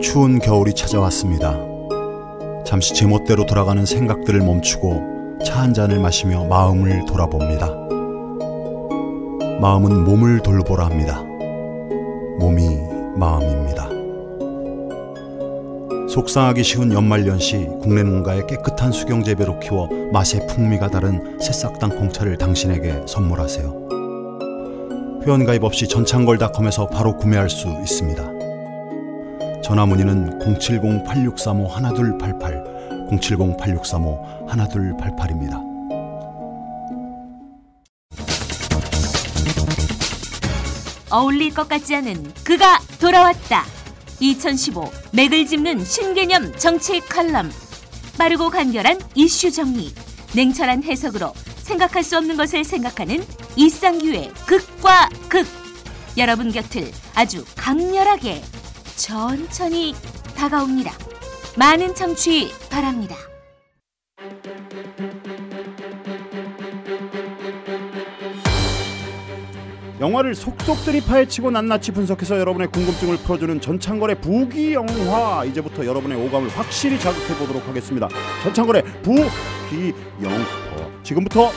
[0.00, 1.58] 추운 겨울이 찾아왔습니다.
[2.64, 7.68] 잠시 제멋대로 돌아가는 생각들을 멈추고 차 한 잔을 마시며 마음을 돌아봅니다.
[9.60, 11.22] 마음은 몸을 돌보라 합니다.
[12.38, 12.78] 몸이
[13.16, 13.88] 마음입니다.
[16.08, 23.02] 속상하기 쉬운 연말연시 국내 농가의 깨끗한 수경 재배로 키워 맛의 풍미가 다른 새싹 땅콩차를 당신에게
[23.06, 23.88] 선물하세요.
[25.26, 28.39] 회원가입 없이 전창걸닷컴에서 바로 구매할 수 있습니다.
[29.70, 35.62] 전화 문의는 070-8635-1288, 070-8635-1288입니다.
[41.08, 43.64] 어울릴 것 같지 않은 그가 돌아왔다.
[44.18, 47.52] 2015 맥을 짚는 신개념 정치 칼럼.
[48.18, 49.94] 빠르고 간결한 이슈 정리.
[50.34, 53.22] 냉철한 해석으로 생각할 수 없는 것을 생각하는
[53.54, 55.46] 이상규의 극과 극.
[56.16, 58.42] 여러분 곁을 아주 강렬하게
[59.00, 59.94] 천천히
[60.36, 60.92] 다가옵니다.
[61.56, 63.16] 많은 청취 바랍니다.
[69.98, 77.00] 영화를 속속들이 파헤치고 낱낱이 분석해서 여러분의 궁금증을 풀어주는 전창걸의 부기 영화 이제부터 여러분의 오감을 확실히
[77.00, 78.06] 자극해 보도록 하겠습니다.
[78.42, 80.36] 전창걸의 부기 영화
[81.02, 81.50] 지금부터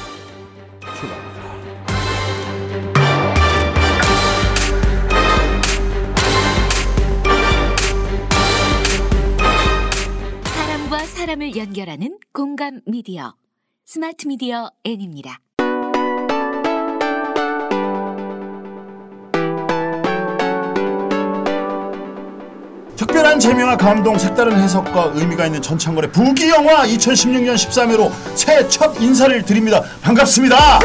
[11.33, 13.33] 사람을 연결하는 공감 미디어
[13.85, 15.39] 스마트 미디어 N입니다.
[22.95, 29.43] 특별한 재미와 감동, 색다른 해석과 의미가 있는 전창걸의 부기 영화 2016년 13회로 새 첫 인사를
[29.43, 29.81] 드립니다.
[30.01, 30.79] 반갑습니다.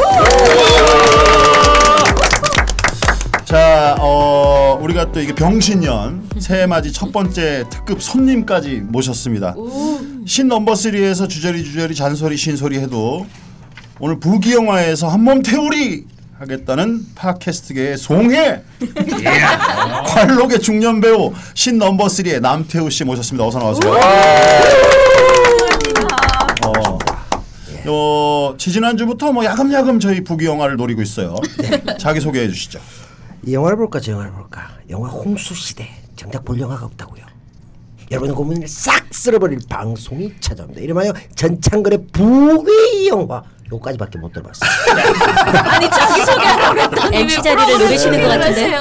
[3.45, 9.55] 자, 어, 우리가 또 이게 병신년 새해 맞이 첫 번째 특급 손님까지 모셨습니다.
[10.29, 13.25] 신 넘버 3에서 주저리 주저리 잔소리 신소리 해도
[13.99, 16.05] 오늘 부기 영화에서 한몸 태우리
[16.37, 18.61] 하겠다는 팟캐스트계의 송해
[20.05, 23.43] 관록의 중년 배우 신 넘버 3의 남태우 씨 모셨습니다.
[23.43, 23.91] 어서 나오세요.
[26.67, 26.99] 어,
[27.87, 31.37] 어, 지지난주부터 뭐 야금야금 저희 부기 영화를 노리고 있어요.
[31.97, 32.79] 자기 소개해 주시죠.
[33.47, 37.28] 이 영화를 볼까 저 영화를 볼까 영화 홍수 시대 정작 볼 영화가 없다고요
[38.11, 44.69] 여러분의 고민을 싹 쓸어버릴 방송이 찾아옵니다 이름하여 전창걸의 부귀 영화 요까지밖에 못 들어봤어요
[45.69, 48.75] 아니 자기 소개하라고 그랬더니 MC 자리를 노리시는 것 같은데.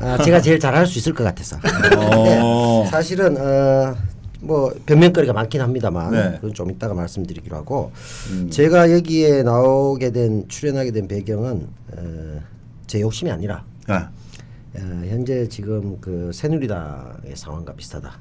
[0.00, 1.56] 아, 제가 제일 잘할 수 있을 것 같아서
[1.96, 2.84] 어.
[2.90, 3.96] 사실은 어,
[4.40, 6.32] 뭐 변명거리가 많긴 합니다만 네.
[6.36, 7.92] 그건 좀 이따가 말씀드리기로 하고
[8.50, 12.40] 제가 여기에 나오게 된 출연하게 된 배경은 어,
[12.88, 13.94] 제 욕심이 아니라 네.
[13.94, 18.18] 어, 현재 지금 그 새누리당의 상황과 비슷하다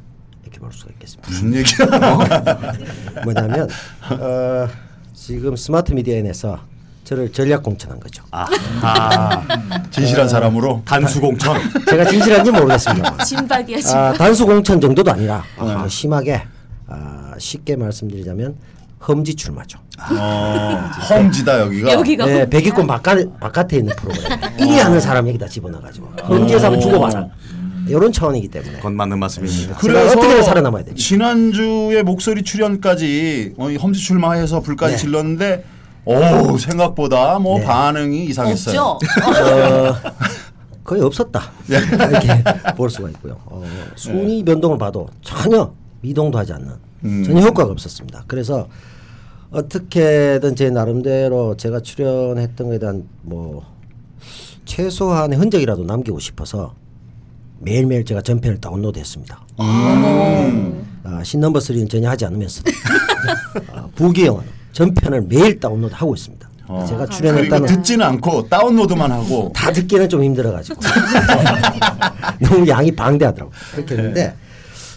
[0.53, 1.29] 이렇게 볼 수가 있겠습니다.
[1.29, 3.23] 무슨 얘기야?
[3.23, 3.67] 뭐냐면
[4.11, 4.67] 어,
[5.13, 6.59] 지금 스마트 미디어엔에서
[7.03, 8.23] 저를 전략 공천한 거죠.
[8.31, 9.41] 아,
[9.91, 11.57] 진실한 사람으로 단수 공천.
[11.89, 13.17] 제가 진실한지 모르겠습니다.
[13.25, 16.43] 진박이야 아, 단수 공천 정도도 아니라 어, 심하게
[16.87, 18.55] 아, 쉽게 말씀드리자면
[19.05, 19.79] 험지 출마죠.
[20.11, 21.91] 어, 험지다 여기가.
[21.91, 24.39] 여기가 네, 백위권 바깥 바깥에 있는 프로그램.
[24.59, 27.27] 이리 하는 사람 여기다 집어넣어가지고 험지에서 한번 죽어봐라.
[27.87, 29.77] 이런 차원이기 때문에 그건 맞는 말씀입니다.
[29.77, 31.03] 제가 어떻게든 살아남아야 됩니다.
[31.03, 35.01] 지난주에 목소리 출연까지 어, 이 험지 출마해서 불까지 네.
[35.01, 35.65] 질렀는데
[36.05, 38.81] 오 생각보다 뭐 반응이 이상했어요.
[38.81, 39.07] 없죠.
[39.07, 39.95] 어,
[40.83, 42.43] 거의 없었다 이렇게
[42.75, 43.39] 볼 수가 있고요.
[43.45, 43.63] 어,
[43.95, 48.25] 순위 변동을 봐도 전혀 미동도 하지 않는 전혀 효과가 없었습니다.
[48.27, 48.67] 그래서
[49.51, 53.63] 어떻게든 제 나름대로 제가 출연했던 것에 대한 뭐
[54.65, 56.73] 최소한의 흔적이라도 남기고 싶어서
[57.63, 59.41] 매일매일 제가 전편을 다운로드했습니다.
[61.03, 62.63] 아, 신넘버 3는 전혀 하지 않으면서
[63.71, 66.49] 아, 부기 영화는 전편을 매일 다운로드하고 있습니다.
[66.67, 66.85] 어.
[66.87, 70.79] 제가 출연했다는 듣지는 않고 다운로드만 하고 다 듣기는 좀 힘들어가지고
[72.39, 73.51] 너무 양이 방대하더라고.
[73.73, 74.35] 그렇게 했는데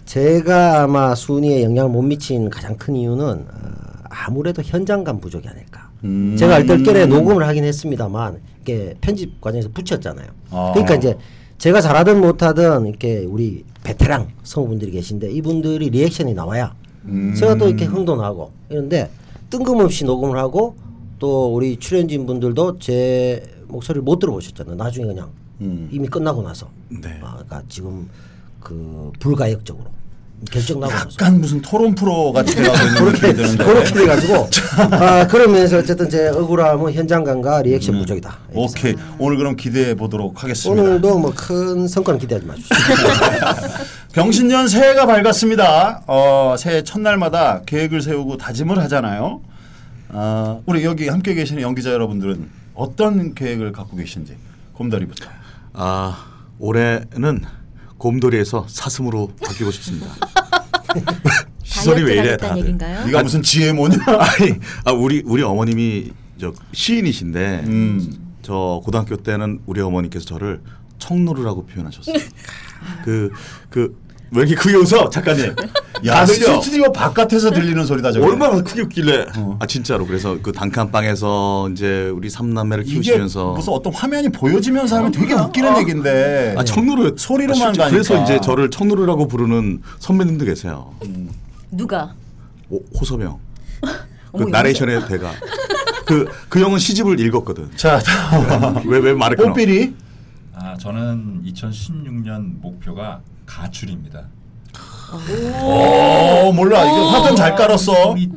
[0.04, 5.90] 제가 아마 순위에 영향을 못 미친 가장 큰 이유는 어, 아무래도 현장감 부족이 아닐까.
[6.04, 6.36] 음.
[6.38, 10.28] 제가 얼떨결에 녹음을 하긴 했습니다만 이게 편집 과정에서 붙였잖아요.
[10.50, 10.70] 아.
[10.72, 11.16] 그러니까 이제
[11.58, 16.74] 제가 잘하든 못하든 이렇게 우리 베테랑 성우분들이 계신데 이분들이 리액션이 나와야
[17.06, 17.34] 음.
[17.34, 19.10] 제가 또 이렇게 흥도 나고 이런데
[19.50, 20.76] 뜬금없이 녹음을 하고
[21.18, 24.76] 또 우리 출연진 분들도 제 목소리를 못 들어보셨잖아요.
[24.76, 25.30] 나중에 그냥
[25.60, 25.88] 음.
[25.90, 26.68] 이미 끝나고 나서.
[26.88, 27.18] 네.
[27.22, 28.08] 아, 그러니까 지금
[28.60, 29.86] 그 불가역적으로
[30.50, 31.08] 결정 나고 나서.
[31.12, 33.64] 약간 무슨 토론 프로 같이 돼가고 있는 그렇게 드는데.
[33.64, 34.48] 그렇게 돼가지고
[34.94, 38.38] 아 그러면서 어쨌든 제 억울함은 현장감과 리액션 부족이다.
[38.50, 38.56] 음.
[38.56, 40.82] 오케이 오늘 그럼 기대해 보도록 하겠습니다.
[40.82, 42.76] 오늘도 뭐 큰 성과는 기대하지 마십시오.
[44.12, 46.02] 병신년 새해가 밝았습니다.
[46.06, 49.40] 어, 새해 첫날마다 계획을 세우고 다짐을 하잖아요.
[50.08, 54.36] 아, 우리 여기 함께 계시는 연기자 여러분들은 어떤 계획을 갖고 계신지
[54.74, 55.28] 곰다리부터.
[55.74, 56.24] 아
[56.58, 57.42] 올해는
[57.98, 60.06] 곰돌이에서 사슴으로 바뀌고 싶습니다.
[61.62, 62.36] 시설이 왜 이래?
[62.56, 63.06] 얘기인가요?
[63.06, 63.96] 네가 무슨 지혜모냐?
[64.06, 64.54] 아니
[64.84, 68.28] 아 우리 우리 어머님이 저 시인이신데 음.
[68.42, 70.60] 저 고등학교 때는 우리 어머니께서 저를
[70.98, 72.16] 청노루라고 표현하셨어요.
[73.04, 73.98] 그그
[74.32, 75.54] 왜 이렇게 크게 웃어 작가님?
[76.04, 76.60] 야, 다들요.
[76.60, 78.24] 스튜디오 바깥에서 들리는 소리다 저게.
[78.26, 79.26] 얼마나 크게 웃길래?
[79.36, 79.56] 어.
[79.60, 85.34] 아 진짜로 그래서 그 단칸방에서 이제 우리 삼남매를 키우시면서 무슨 어떤 화면이 보여지면서 하면 되게
[85.34, 86.54] 웃기는 얘긴데.
[86.58, 87.90] 아 청노루 소리로만 아, 가니까.
[87.90, 90.92] 그래서 이제 저를 청노루라고 부르는 선배님도 계세요.
[91.70, 92.14] 누가?
[92.68, 93.38] 오, 호섭영.
[94.36, 95.32] 그 나레이션의 대가.
[96.04, 97.70] 그 그 형은 시집을 읽었거든.
[97.76, 98.00] 자.
[98.86, 99.48] 왜 왜 말을 끊어?
[99.48, 99.94] 뽀삐리.
[100.54, 104.24] 아 저는 2016년 목표가 가출입니다.
[105.12, 106.84] 어, 몰라.
[106.84, 108.10] 이거 화통 잘 깔았어.
[108.10, 108.30] 우리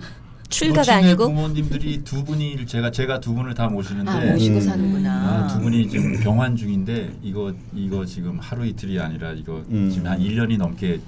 [0.50, 1.28] 출가가 노친의 아니고?
[1.28, 4.62] 부모님들이 두 분이 제가 제가 두 분을 다 모시는데 아 모시고 음.
[4.62, 5.12] 사는구나.
[5.12, 9.90] 아, 두 분이 지금 병환 중인데 이거 이거 지금 하루 이틀이 아니라 이거 음.
[9.92, 11.00] 지금 한 1년이 넘게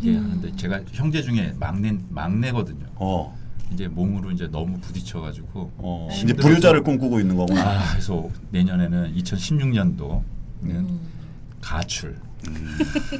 [0.00, 2.86] 이게 하는데 제가 형제 중에 막내 막내거든요.
[2.96, 3.36] 어.
[3.72, 6.08] 이제 몸으로 이제 너무 부딪혀 가지고 어.
[6.12, 7.60] 이제 불효자를 꿈꾸고 있는 거구나.
[7.62, 10.22] 아, 그래서 내년에는 2016년도
[10.62, 10.98] 는
[11.60, 12.16] 가출.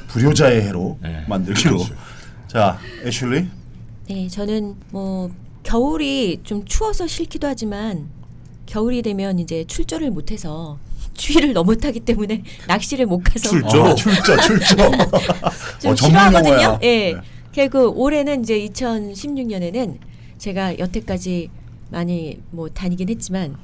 [0.09, 1.77] 불효자의 해로 네, 만들기로.
[1.79, 1.95] 그렇죠.
[2.49, 3.49] 자, 애슐리.
[4.09, 5.31] 네, 저는 뭐
[5.63, 8.09] 겨울이 좀 추워서 싫기도 하지만
[8.67, 10.79] 겨울이 되면 이제 출조를 못해서
[11.15, 13.83] 추위를 너무 타기 때문에 낚시를 못 가서 출조?
[13.83, 14.77] 어, 출조, 출조.
[15.81, 16.79] 좀 어, 싫어하거든요.
[16.83, 17.13] 예.
[17.15, 17.21] 네.
[17.55, 19.99] 그리고 올해는 이제 2016년에는
[20.39, 21.49] 제가 여태까지
[21.89, 23.57] 많이 뭐 다니긴 했지만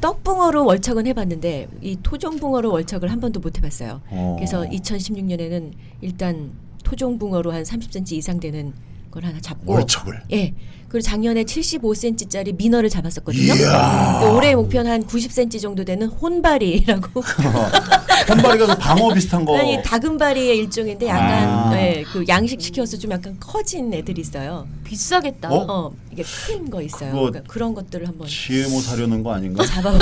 [0.00, 4.00] 떡붕어로 월척은 해봤는데 이 토종붕어로 월척을 한 번도 못 해봤어요.
[4.08, 4.36] 어.
[4.38, 6.52] 그래서 2016년에는 일단
[6.84, 8.72] 토종붕어로 한 30cm 이상 되는
[9.10, 10.22] 걸 하나 잡고 월척을.
[10.32, 10.54] 예.
[10.90, 13.52] 그리고 작년에 75cm짜리 민어를 잡았었거든요.
[13.54, 17.20] 근데 올해 목표는 한 90cm 정도 되는 혼바리라고.
[18.28, 19.56] 혼바리가 그 방어 비슷한 거.
[19.56, 21.80] 아니 다금바리의 일종인데 약간 아.
[21.80, 24.66] 예, 그 양식 시켜서 좀 약간 커진 애들이 있어요.
[24.82, 25.48] 비싸겠다.
[25.52, 25.66] 어?
[25.68, 27.12] 어, 이게 큰 거 있어요.
[27.12, 29.64] 그러니까 그런 것들을 한번 GMO 사려는 거 아닌가?
[29.66, 29.92] 잡아.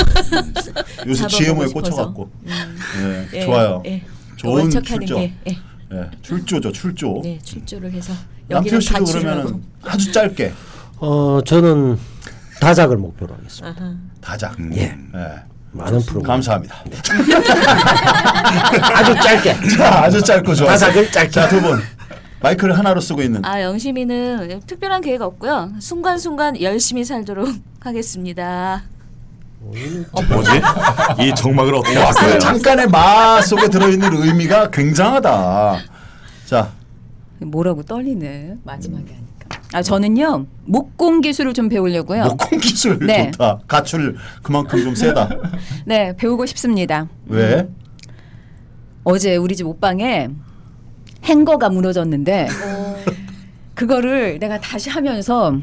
[1.06, 1.90] 요새 GMO에 싶어서.
[1.90, 2.30] 꽂혀 갖고.
[2.44, 3.82] 네, 예, 좋아요.
[3.84, 4.02] 예.
[4.36, 5.16] 좋은 출조.
[5.16, 5.58] 게 예.
[5.90, 7.20] 네, 출조죠, 출조.
[7.22, 8.14] 네, 출조를 해서
[8.48, 9.60] 남태호 씨도 하고.
[9.82, 10.52] 아주 짧게
[11.00, 11.98] 어 저는
[12.60, 13.80] 다작을 목표로 하겠습니다.
[13.82, 13.94] 아하.
[14.20, 14.56] 다작.
[14.76, 14.86] 예.
[15.12, 15.34] 네.
[15.70, 16.22] 많은 프로.
[16.22, 16.82] 감사합니다.
[18.94, 19.68] 아주 짧게.
[19.76, 20.68] 자, 아주 짧고 좋아.
[20.68, 21.30] 다작을 짧게.
[21.30, 21.80] 자, 두 분.
[22.40, 23.44] 마이크를 하나로 쓰고 있는.
[23.44, 25.72] 아 영심이는 특별한 계획 없고요.
[25.80, 27.48] 순간순간 열심히 살도록
[27.80, 28.82] 하겠습니다.
[30.12, 30.50] 어, 뭐지?
[31.20, 32.38] 이 정막을 어떻게 와, 그 봤어요?
[32.38, 35.78] 잠깐의 마 속에 들어있는 의미가 굉장하다.
[36.46, 36.70] 자,
[37.40, 39.16] 뭐라고 떨리네 마지막에.
[39.72, 42.24] 아 저는요 목공 기술을 좀 배우려고요.
[42.24, 43.30] 목공 기술 네.
[43.30, 43.60] 좋다.
[43.68, 45.28] 가출 그만큼 좀 세다.
[45.84, 47.08] 네 배우고 싶습니다.
[47.26, 47.68] 왜?
[49.04, 50.28] 어제 우리 집 옷방에
[51.24, 52.48] 행거가 무너졌는데
[53.74, 55.56] 그거를 내가 다시 하면서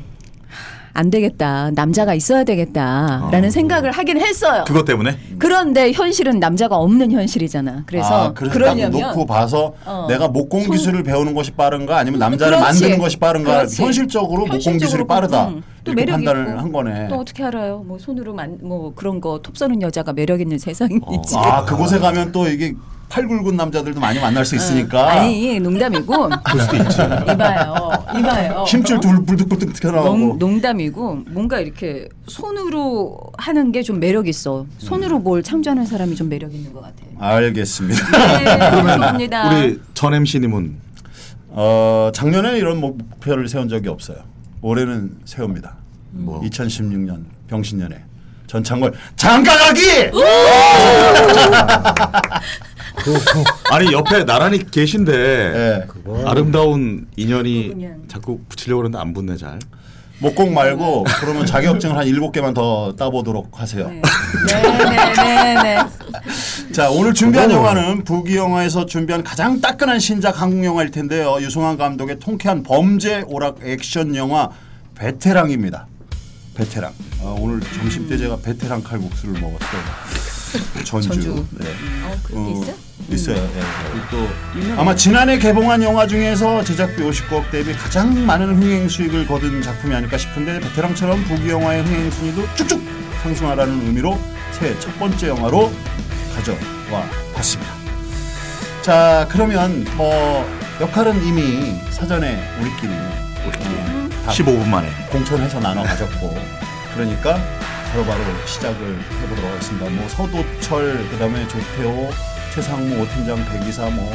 [0.98, 4.64] 안 되겠다 남자가 있어야 되겠다라는 생각을 하긴 했어요.
[4.66, 5.18] 그것 때문에?
[5.38, 7.84] 그런데 현실은 남자가 없는 현실이잖아.
[7.86, 10.06] 그래서 아, 그래서 딱 그러려면 놓고 봐서 어.
[10.08, 12.64] 내가 목공 손- 기술을 배우는 것이 빠른가 아니면 남자를 그렇지.
[12.82, 13.82] 만드는 것이 빠른가 그렇지.
[13.84, 16.60] 현실적으로 목공 기술이 현실적으로 빠르다 음, 또 이렇게 판단을 있고.
[16.60, 17.08] 한 거네.
[17.10, 17.84] 또 어떻게 알아요?
[17.86, 21.36] 뭐 손으로 만 뭐 그런 거톱 쏘는 여자가 매력 있는 세상이지.
[21.36, 22.74] 아 그곳에 가면 또 이게
[23.10, 26.30] 팔 굵은 남자들도 많이 만날 수 있으니까 아니 농담이고.
[26.44, 27.02] 그럴 수도 있지.
[27.02, 28.64] 이봐요, 이봐요.
[28.68, 34.66] 힘줄 둘 불뚝불뚝 튀어나오고 농, 농담이고 뭔가 이렇게 손으로 하는 게 좀 매력 있어.
[34.80, 36.96] 손으로 뭘 창조하는 사람이 좀 매력 있는 것 같아.
[37.20, 38.40] 알겠습니다.
[38.40, 39.48] 네, 감사합니다.
[39.56, 40.78] 우리 전 MC님은
[41.50, 44.18] 어, 작년에 이런 목표를 세운 적이 없어요.
[44.62, 45.76] 올해는 세웁니다.
[46.12, 48.04] 뭐 2016년 병신년에
[48.48, 49.82] 전창걸 장가가기.
[53.72, 55.88] 아니 옆에 나란히 계신데 예.
[56.26, 58.04] 아름다운 인연이 그냥.
[58.08, 59.60] 자꾸 붙이려고 그러는데 안 붙네 잘.
[60.20, 63.90] 목공 말고 그러면 자격증을 한 일곱 개만 더 따보도록 하세요.
[63.90, 64.02] 네,
[64.48, 65.78] 네, 네, 네.
[66.72, 71.38] 자 오늘 준비한 영화는 북이 영화에서 준비한 가장 따끈한 신작 한국 영화일 텐데요.
[71.42, 74.50] 유승환 감독의 통쾌한 범죄 오락 액션 영화
[74.96, 75.88] 베테랑입니다.
[76.56, 76.94] 베테랑.
[77.20, 80.25] 어, 오늘 점심 때 제가 베테랑 칼국수를 먹었어요.
[80.84, 81.10] 전주.
[81.10, 81.46] 전주.
[81.52, 81.70] 네.
[82.06, 82.74] 어, 그런 게 어, 있어?
[83.10, 83.36] 있어요.
[83.36, 83.62] 네.
[83.92, 89.62] 그리고 또 아마 지난해 개봉한 영화 중에서 제작비 59억 대비 가장 많은 흥행 수익을 거둔
[89.62, 92.82] 작품이 아닐까 싶은데 베테랑처럼 북이 영화의 흥행 순위도 쭉쭉
[93.24, 94.20] 상승하라는 의미로
[94.54, 95.72] 새해 첫 번째 영화로
[96.36, 97.04] 가져와
[97.36, 97.74] 봤습니다.
[98.82, 100.46] 자 그러면 뭐
[100.80, 102.92] 역할은 이미 사전에 우리끼리
[104.26, 104.90] 다 15분 만에.
[105.12, 106.36] 공천해서 나눠 가졌고
[106.94, 107.38] 그러니까
[107.96, 109.90] 바로바로 시작을 해보도록 하겠습니다.
[109.90, 112.12] 뭐 서도철 그 다음에 조태호
[112.54, 114.14] 최상무 오팀장 백이사 뭐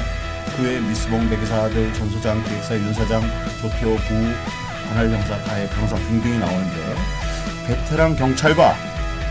[0.54, 3.22] 그외 미스봉 백이사들 전 소장 기획사 윤 사장
[3.62, 4.34] 조태호 부
[4.88, 6.94] 관할 형사 가해 변호사 등등이 나오는데
[7.68, 8.76] 베테랑 경찰과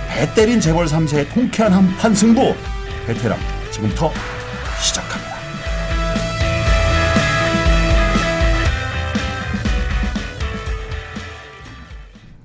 [0.10, 2.56] 배 때린 재벌 3세의 통쾌한 한판 승부
[3.06, 3.38] 베테랑
[3.70, 4.12] 지금부터
[4.82, 5.39] 시작합니다.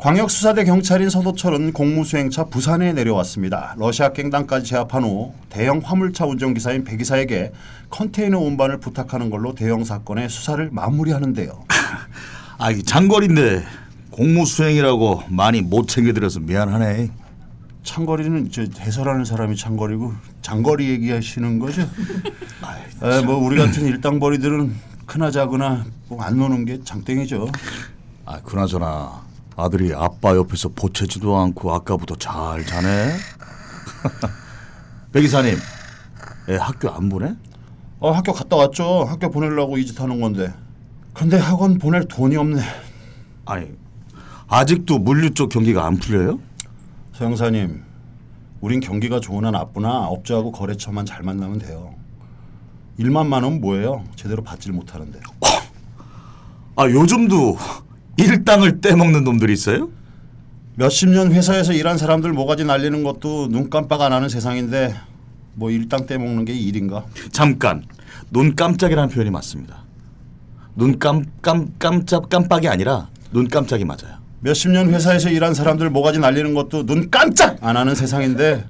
[0.04, 3.74] 광역수사대 경찰인 서도철은 공무수행차 부산에 내려왔습니다.
[3.78, 7.52] 러시아 갱단까지 제압한 후 대형 화물차 운전기사인 배 기사에게
[7.88, 11.64] 컨테이너 운반을 부탁하는 걸로 대형 사건의 수사를 마무리하는데요.
[12.58, 13.64] 아, 이 장거리인데
[14.10, 17.08] 공무 수행이라고 많이 못 챙겨드려서 미안하네.
[17.82, 21.80] 창거리는 저 해설하는 사람이 창거리고 장거리 얘기하시는 거죠?
[23.00, 24.74] 아, 뭐 우리 같은 일당벌이들은
[25.06, 27.48] 크나 작으나 뭐 안 노는 게 장땡이죠.
[28.26, 29.24] 아, 그나저나
[29.56, 33.14] 아들이 아빠 옆에서 보채지도 않고 아까부터 잘 자네.
[35.12, 35.56] 백 이사님,
[36.48, 37.34] 애 학교 안 보내?
[38.00, 39.04] 어, 학교 갔다 왔죠.
[39.04, 40.52] 학교 보내려고 이 짓 하는 건데.
[41.12, 42.60] 근데 학원 보낼 돈이 없네.
[43.46, 43.70] 아니,
[44.48, 46.40] 아직도 물류 쪽 경기가 안 풀려요?
[47.12, 47.84] 서 형사님,
[48.60, 51.94] 우린 경기가 좋으나 나쁘나 업주하고 거래처만 잘 만나면 돼요.
[52.98, 54.04] 일만 많으면 뭐예요?
[54.16, 55.20] 제대로 받질 못하는데.
[56.76, 57.56] 아, 요즘도
[58.16, 59.88] 일당을 떼먹는 놈들이 있어요?
[60.76, 64.94] 몇십 년 회사에서 일한 사람들 모가지 날리는 것도 눈 깜빡 안 하는 세상인데
[65.54, 67.06] 뭐 일당 떼먹는 게 일인가?
[67.30, 67.84] 잠깐,
[68.30, 69.84] 눈 깜짝이라는 표현이 맞습니다.
[70.74, 74.18] 눈 깜, 깜, 깜짝, 깜빡이 아니라 눈 깜짝이 맞아요.
[74.40, 78.64] 몇십 년 회사에서 일한 사람들 모가지 날리는 것도 눈 깜짝 안 하는 세상인데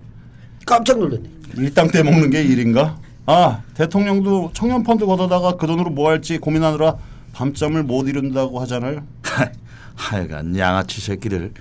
[0.66, 1.28] 깜짝 놀랐네.
[1.56, 2.98] 일당 떼먹는 게 일인가?
[3.26, 6.96] 아 대통령도 청년 펀드 걷어다가 그 돈으로 뭐 할지 고민하느라
[7.32, 9.02] 밤잠을 못 이룬다고 하잖아요.
[9.96, 11.52] 하여간 양아치 새끼들.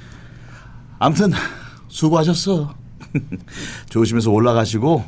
[0.99, 1.31] 아무튼
[1.87, 2.73] 수고하셨어.
[3.89, 5.03] 조심해서 올라가시고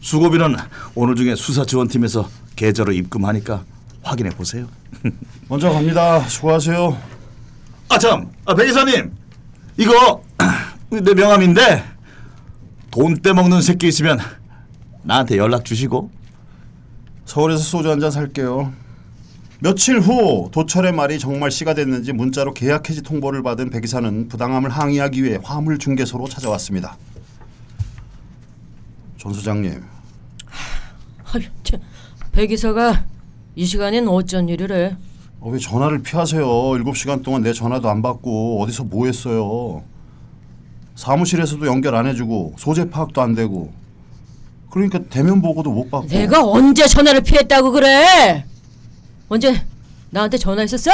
[0.00, 0.56] 수고비는
[0.94, 3.64] 오늘 중에 수사 지원팀에서 계좌로 입금하니까
[4.02, 4.66] 확인해 보세요.
[5.48, 6.20] 먼저 갑니다.
[6.28, 6.96] 수고하세요.
[7.90, 9.12] 아 참, 아, 배 이사님
[9.76, 10.22] 이거
[10.90, 11.84] 내 명함인데
[12.90, 14.18] 돈 떼먹는 새끼 있으면
[15.02, 16.10] 나한테 연락 주시고
[17.26, 18.72] 서울에서 소주 한 잔 살게요.
[19.64, 24.68] 며칠 후 도철의 말이 정말 씨가 됐는지 문자로 계약 해지 통보를 받은 백 기사는 부당함을
[24.68, 26.98] 항의하기 위해 화물 중개소로 찾아왔습니다.
[29.16, 29.82] 전 소장님,
[32.32, 33.06] 배 기사가
[33.56, 34.98] 이 시간엔 어쩐 일이래?
[35.40, 36.46] 어, 왜 전화를 피하세요?
[36.46, 39.82] 7시간 동안 내 전화도 안 받고 어디서 뭐 했어요?
[40.94, 43.72] 사무실에서도 연결 안 해주고 소재 파악도 안 되고
[44.68, 48.44] 그러니까 대면 보고도 못 받고 내가 언제 전화를 피했다고 그래?
[49.34, 49.66] 언제
[50.10, 50.92] 나한테 전화했었어?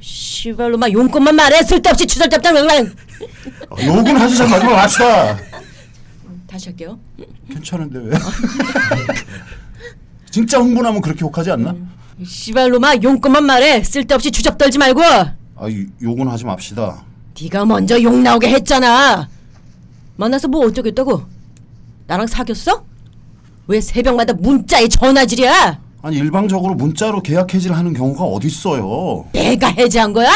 [0.00, 2.66] 씨발로 막 용건만 말해 쓸데없이 추덜잡담 어,
[3.86, 5.38] 욕은 하지 좀 마지막 합시다
[6.48, 6.98] 다시 할게요.
[7.48, 8.18] 괜찮은데 왜?
[10.30, 11.72] 진짜 흥분하면 그렇게 욕하지 않나?
[12.26, 15.34] 씨발로 막 용건만 말해 쓸데없이 주접 떨지 말고 아
[16.02, 17.04] 욕은 하지 맙시다
[17.40, 19.28] 네가 먼저 욕 나오게 했잖아.
[20.16, 21.22] 만나서 뭐 어쩌겠다고?
[22.08, 22.84] 나랑 사귀었어?
[23.68, 25.83] 왜 새벽마다 문자에 전화질이야?
[26.04, 29.24] 아니 일방적으로 문자로 계약 해지를 하는 경우가 어디 있어요?
[29.32, 30.30] 내가 해제한 거야?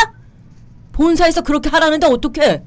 [0.93, 2.63] 본사에서 그렇게 하라는데 어떡해?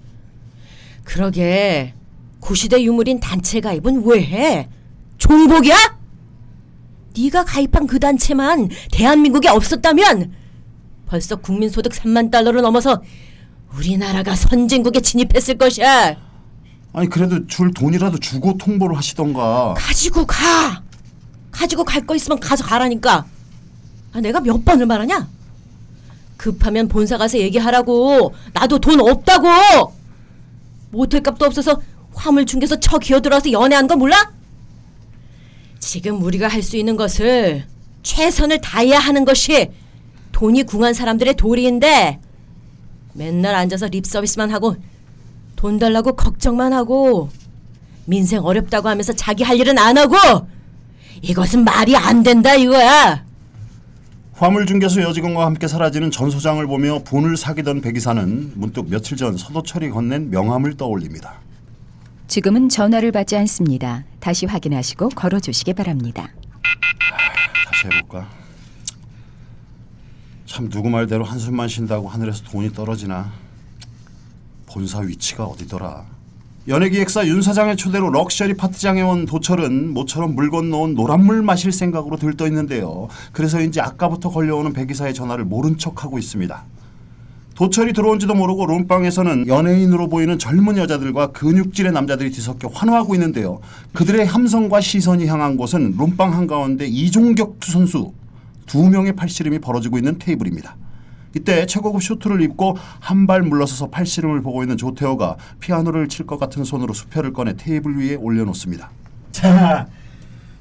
[1.03, 1.96] 그러게
[2.39, 4.70] 구시대 유물인 단체 가입은 왜 해?
[5.17, 5.98] 종복이야?
[7.17, 10.34] 네가 가입한 그 단체만 대한민국에 없었다면
[11.08, 13.01] 벌써 국민소득 3만 달러를 넘어서
[13.75, 16.17] 우리나라가 선진국에 진입했을 것이야.
[16.93, 19.74] 아니 그래도 줄 돈이라도 주고 통보를 하시던가.
[19.75, 20.84] 가지고 가.
[21.51, 23.25] 가지고 갈 거 있으면 가서 가라니까.
[24.13, 25.27] 아, 내가 몇 번을 말하냐?
[26.38, 28.34] 급하면 본사 가서 얘기하라고.
[28.53, 29.93] 나도 돈 없다고.
[30.91, 31.81] 모텔값도 없어서
[32.13, 34.31] 화물 중개서 쳐 기어들어서 연애한 거 몰라?
[35.79, 37.65] 지금 우리가 할 수 있는 것을
[38.03, 39.70] 최선을 다해야 하는 것이
[40.31, 42.20] 돈이 궁한 사람들의 도리인데
[43.13, 44.75] 맨날 앉아서 립 서비스만 하고
[45.55, 47.29] 돈 달라고 걱정만 하고
[48.05, 50.17] 민생 어렵다고 하면서 자기 할 일은 안 하고
[51.22, 53.25] 이것은 말이 안 된다 이거야.
[54.34, 59.38] 화물 중개소 여직원과 함께 사라지는 전 소장을 보며 분을 사귀던 백 이사는 문득 며칠 전
[59.38, 61.36] 서도철이 건넨 명함을 떠올립니다.
[62.28, 64.04] 지금은 전화를 받지 않습니다.
[64.20, 66.30] 다시 확인하시고 걸어주시기 바랍니다.
[67.68, 68.28] 다시 해볼까?
[70.48, 73.32] 참 누구 말대로 한숨만 쉰다고 하늘에서 돈이 떨어지나?
[74.66, 76.06] 본사 위치가 어디더라?
[76.68, 82.46] 연예기획사 윤 사장의 초대로 럭셔리 파티장에 온 도철은 모처럼 물 건너온 노란물 마실 생각으로 들떠
[82.48, 83.08] 있는데요.
[83.32, 86.63] 그래서인지 아까부터 걸려오는 백이사의 전화를 모른 척하고 있습니다.
[87.56, 93.60] 도철이 들어온지도 모르고 룸방에서는 연예인으로 보이는 젊은 여자들과 근육질의 남자들이 뒤섞여 환호하고 있는데요.
[93.94, 98.13] 그들의 함성과 시선이 향한 곳은 룸방 한가운데 이종격투 선수
[98.68, 100.75] 두 명의 팔씨름이 벌어지고 있는 테이블입니다.
[101.36, 106.64] 이때 최고급 슈트를 입고 한 발 물러서서 팔씨름을 보고 있는 조태호가 피아노를 칠 것 같은
[106.64, 108.90] 손으로 수표를 꺼내 테이블 위에 올려놓습니다.
[109.32, 109.88] 자,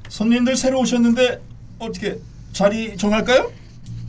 [0.08, 1.40] 손님들 새로 오셨는데
[1.78, 2.18] 어떻게
[2.52, 3.50] 자리 정할까요?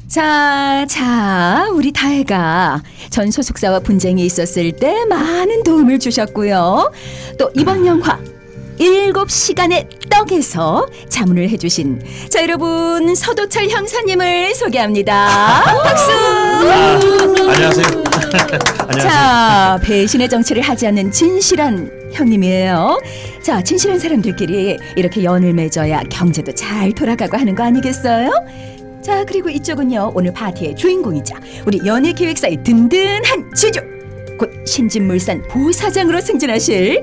[0.08, 6.92] 자, 자, 우리 다혜가 전 소속사와 분쟁이 있었을 때 많은 도움을 주셨고요.
[7.40, 8.20] 또 이번 영화
[8.78, 15.28] 일곱 시간의 떡에서 자문을 해주신 자 여러분 서도철 형사님을 소개합니다.
[15.84, 16.12] 박수.
[17.52, 18.04] 안녕하세요.
[19.02, 23.00] 자 배신의 정치를 하지 않는 진실한 형님이에요.
[23.44, 28.32] 자 진실한 사람들끼리 이렇게 연을 맺어야 경제도 잘 돌아가고 하는 거 아니겠어요?
[29.02, 31.36] 자 그리고 이쪽은요 오늘 파티의 주인공이자
[31.66, 33.80] 우리 연예기획사의 든든한 지주
[34.38, 37.02] 곧 신진물산 부사장으로 승진하실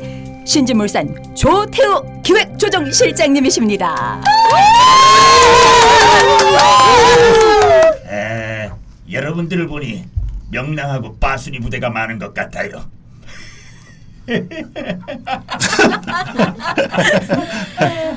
[0.59, 4.19] 신진물산 조태호 기획조정실장님이십니다.
[8.11, 8.71] 에,
[9.13, 10.07] 여러분들을 보니
[10.51, 12.83] 명랑하고 빠순이 부대가 많은 것 같아요.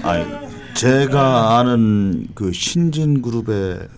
[0.04, 0.42] 아,
[0.74, 3.90] 제가 아는 그 신진 그룹의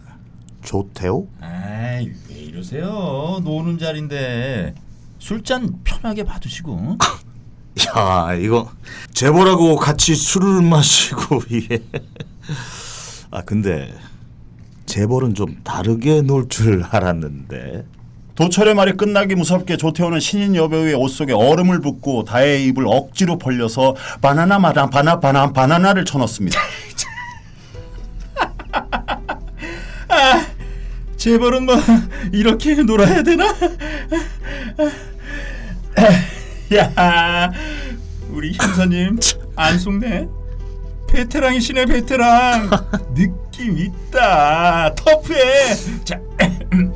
[0.64, 1.28] 조태호?
[1.40, 3.40] 아이 왜 이러세요?
[3.44, 4.74] 노는 자리인데
[5.20, 6.98] 술잔 편하게 받으시고.
[7.96, 8.72] 야, 이거
[9.14, 11.82] 재벌하고 같이 술을 마시고 이게.
[13.32, 13.94] 아, 근데
[14.86, 17.86] 재벌은 좀 다르게 놀 줄 알았는데.
[18.36, 23.96] 도철의 말이 끝나기 무섭게 조태호는 신인 여배우의 옷 속에 얼음을 붓고 다혜의 입을 억지로 벌려서
[24.22, 26.60] 바나나 마당 바나 바나 바나나를 쳐넣습니다.
[31.18, 31.76] 재벌은 뭐
[32.34, 33.46] 이렇게 놀아야 되나?
[36.76, 37.52] 야,
[38.30, 39.20] 우리 형사님
[39.56, 40.28] 안 속네.
[41.08, 42.70] 베테랑이시네 베테랑.
[43.14, 44.96] 느낌 있다.
[44.96, 45.76] 터프해.
[46.04, 46.20] 자,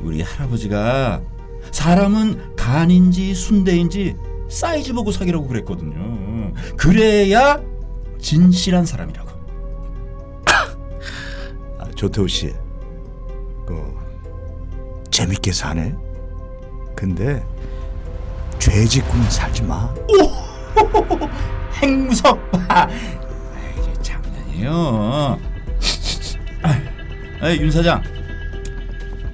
[0.00, 1.20] 우리 할아버지가
[1.70, 4.16] 사람은 간인지 순대인지
[4.48, 6.52] 사이즈 보고 사귀라고 그랬거든요.
[6.76, 7.60] 그래야
[8.18, 9.30] 진실한 사람이라고.
[11.78, 12.54] 아, 조태호 씨,
[13.66, 13.94] 그
[15.10, 15.94] 재밌게 사네.
[16.94, 17.44] 근데
[18.58, 19.92] 죄 짓고는 살지 마.
[21.82, 22.88] 행무섭봐.
[23.78, 25.38] 이게 장난이에요.
[27.42, 28.02] 아, 윤 사장.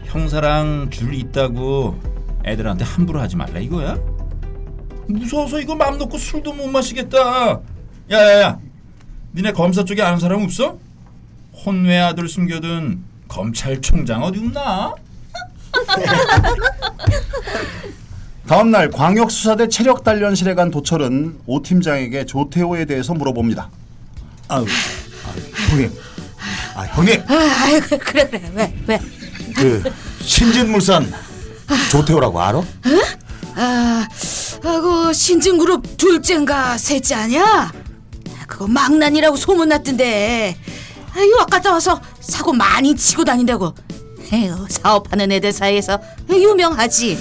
[0.07, 2.01] 형사랑 줄 있다고
[2.45, 3.97] 애들한테 함부로 하지 말라 이거야?
[5.07, 7.61] 무서워서 이거 맘 놓고 술도 못 마시겠다.
[8.11, 8.59] 야야야,
[9.35, 10.79] 니네 검사 쪽에 아는 사람 없어?
[11.65, 14.95] 혼외 아들 숨겨둔 검찰총장 어디 없나?
[18.47, 23.71] 다음 날 광역수사대 체력 단련실에 간 도철은 오 팀장에게 조태호에 대해서 물어봅니다.
[24.49, 24.67] 아유,
[25.25, 25.33] 아,
[25.71, 25.93] 형님,
[26.75, 29.01] 아 형님, 아, 그래 그래 그래 왜 왜?
[29.55, 29.83] 그
[30.23, 31.13] 신진물산
[31.93, 32.63] 조태호라고 알아?
[33.55, 34.09] 아,
[34.65, 37.73] 아고 신진그룹 둘째인가 셋째 아니야?
[38.49, 40.57] 그거 망난이라고 소문났던데.
[41.15, 43.75] 아유 아까 와서 사고 많이 치고 다닌다고.
[44.33, 47.19] 에휴, 사업하는 애들 사이에서 유명하지.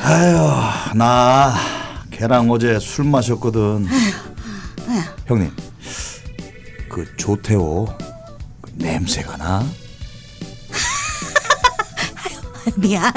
[0.00, 0.38] 아유,
[0.94, 1.54] 나
[2.10, 3.86] 걔랑 어제 술 마셨거든.
[5.26, 5.54] 형님,
[6.88, 7.86] 그 조태호
[8.62, 9.64] 그 냄새가 나?
[12.76, 13.12] 미안,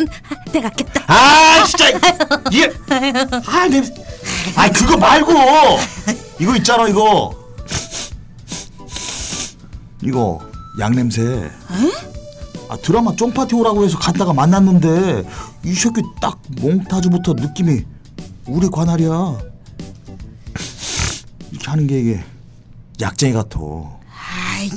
[0.51, 1.03] 내가 깼다.
[1.07, 1.85] 아, 진짜
[2.51, 2.71] 이게
[3.47, 3.93] 아 냄새.
[4.55, 5.33] 아 그거 말고
[6.39, 7.33] 이거 있잖아 이거.
[10.01, 10.39] 이거
[10.79, 11.49] 양 냄새.
[12.67, 15.23] 아 드라마 쫑파티 오라고 해서 갔다가 만났는데
[15.63, 17.83] 이 새끼 딱 몽타주부터 느낌이
[18.47, 19.37] 우리 관할이야.
[21.51, 22.23] 이렇게 하는 게 이게
[23.01, 23.59] 약쟁이 같아.
[24.57, 24.69] 아이,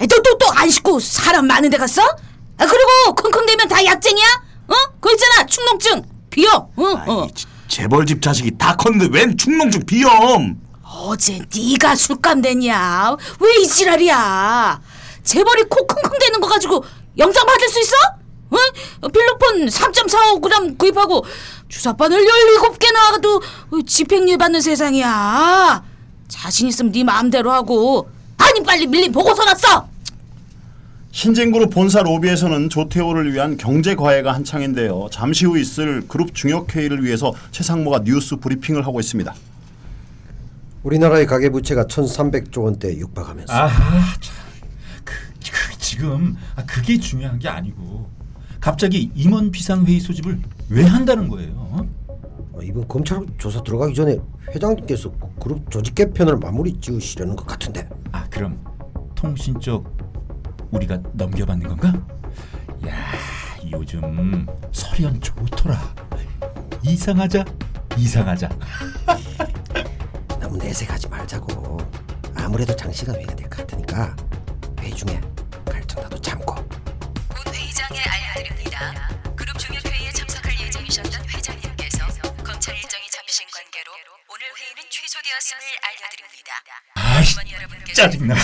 [0.00, 2.02] 너또 또 안 씻고 사람 많은 데 갔어?
[2.02, 4.26] 아, 그리고 킁킁대면 다 약쟁이야?
[4.68, 4.74] 어?
[5.00, 6.02] 그거 있잖아, 충농증.
[6.30, 6.52] 비염.
[6.54, 7.22] 어, 어.
[7.24, 7.28] 아이,
[7.68, 10.58] 재벌집 자식이 다 컸는데 웬 충농증 비염?
[10.82, 13.16] 어제 네가 술감 됐냐?
[13.40, 14.80] 왜 이 지랄이야?
[15.22, 16.84] 재벌이 코 킁킁대는 거 가지고
[17.18, 17.94] 영장 받을 수 있어?
[18.50, 19.08] 어?
[19.08, 21.24] 필로폰 3.45g 구입하고
[21.68, 23.42] 주사바늘 17개 나와도
[23.86, 25.82] 집행유예 받는 세상이야.
[26.28, 29.88] 자신 있으면 네 마음대로 하고 아니 빨리 밀린 보고서 났어.
[31.10, 35.08] 신진그룹 본사 로비에서는 조태호를 위한 경제 과외가 한창인데요.
[35.10, 39.34] 잠시 후 있을 그룹 중역 회의를 위해서 최상무가 뉴스 브리핑을 하고 있습니다.
[40.84, 44.34] 우리나라의 가계 부채가 1,300조 원대에 육박하면서 아하, 참.
[45.98, 48.08] 지금 아, 그게 중요한 게 아니고
[48.60, 51.50] 갑자기 임원 비상 회의 소집을 왜 한다는 거예요?
[51.56, 51.80] 어?
[52.52, 54.16] 어, 이번 검찰 조사 들어가기 전에
[54.54, 58.64] 회장님께서 그 그룹 조직 개편을 마무리 지으시려는 것 같은데 아 그럼
[59.16, 59.96] 통신 쪽
[60.70, 61.88] 우리가 넘겨받는 건가?
[62.86, 62.94] 야
[63.72, 65.76] 요즘 설현 좋더라.
[66.84, 67.44] 이상하자
[67.96, 68.48] 이상하자.
[70.40, 71.76] 너무 내색하지 말자고
[72.36, 74.14] 아무래도 장시간 회의가 될 것 같으니까
[74.80, 75.37] 회의 중에 갈증
[76.00, 79.08] 나도 참고 본 회의장에 알려드립니다.
[79.36, 82.04] 그룹 중역 회의에 참석할 예정이셨던 회장님께서
[82.44, 83.92] 검찰 일정이 잡히신 관계로
[84.28, 86.52] 오늘 회의는 취소되었음을 알려드립니다.
[86.94, 88.34] 아이 짜증나.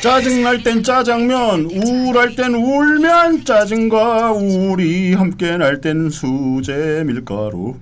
[0.00, 7.78] 짜증날 땐 짜장면, 우울할 땐 울면 짜증과 우울이 함께 날 땐 수제 밀가루.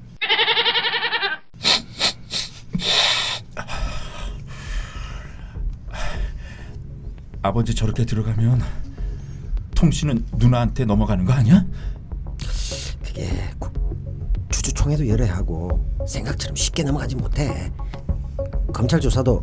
[7.42, 8.62] 아버지 저렇게 들어가면
[9.74, 11.64] 통신은 누나한테 넘어가는 거 아니야?
[13.04, 13.70] 그게 구-
[14.50, 17.70] 주주총회도 열어야 하고 생각처럼 쉽게 넘어가지 못해
[18.72, 19.42] 검찰 조사도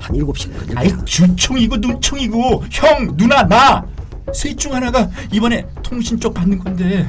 [0.00, 6.34] 한 7시간 걸릴 아이 거야 주총이고 눈총이고 형 누나 나셋 중 하나가 이번에 통신 쪽
[6.34, 7.06] 받는 건데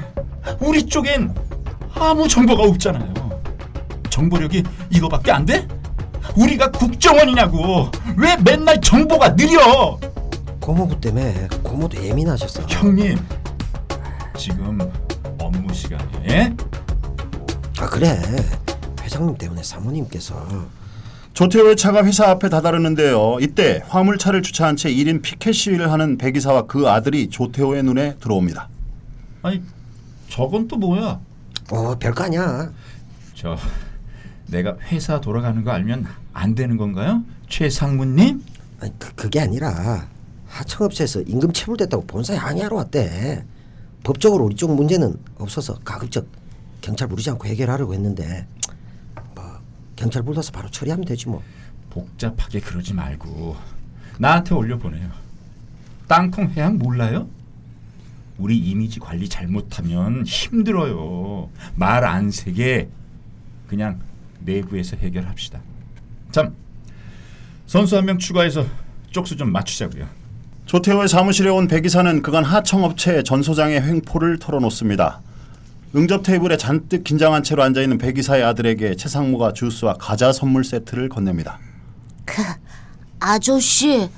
[0.60, 1.34] 우리 쪽엔
[1.96, 3.14] 아무 정보가 없잖아요.
[4.10, 5.68] 정보력이 이거밖에 안 돼?
[6.36, 9.98] 우리가 국정원이냐고 왜 맨날 정보가 느려?
[10.60, 13.20] 고모부 때문에 고모도 예민하셨어 형님
[14.36, 14.80] 지금
[15.38, 16.52] 업무 시간이에
[17.78, 18.18] 아 그래
[19.02, 20.66] 회장님 때문에 사모님께서
[21.34, 23.38] 조태호의 차가 회사 앞에 다다르는데요.
[23.42, 28.70] 이때 화물차를 주차한 채 1인 피켓 시위를 하는 백이사와 그 아들이 조태호의 눈에 들어옵니다.
[29.44, 29.62] 아니
[30.30, 31.20] 저건 또 뭐야?
[31.70, 32.72] 어 별거 아니야
[33.36, 33.56] 저
[34.48, 37.22] 내가 회사 돌아가는 거 알면 안 되는 건가요?
[37.48, 38.44] 최상무님?
[38.80, 40.08] 아니 그, 그게 아니라
[40.48, 43.46] 하청업체에서 임금 체불됐다고 본사에 항의하러 왔대
[44.04, 46.28] 법적으로 우리 쪽 문제는 없어서 가급적
[46.82, 48.48] 경찰 부르지 않고 해결하려고 했는데
[49.36, 49.60] 뭐
[49.96, 51.44] 경찰 불러서 바로 처리하면 되지 뭐
[51.90, 53.56] 복잡하게 그러지 말고
[54.20, 55.10] 나한테 올려보내요.
[56.08, 57.28] 땅콩 해양 몰라요?
[58.38, 61.50] 우리 이미지 관리 잘못하면 힘들어요.
[61.76, 62.90] 말 안 세게
[63.68, 64.00] 그냥
[64.40, 65.60] 내부에서 해결합시다.
[66.32, 66.56] 참
[67.66, 68.66] 선수 한 명 추가해서
[69.12, 70.08] 쪽수 좀 맞추자고요.
[70.68, 75.22] 조태호의 사무실에 온 백이사는 그간 하청업체 전 소장의 횡포를 털어놓습니다.
[75.96, 81.58] 응접 테이블에 잔뜩 긴장한 채로 앉아있는 백이사의 아들에게 최상무가 주스와 과자 선물 세트를 건넵니다.
[82.26, 82.42] 그
[83.22, 84.10] 아저씨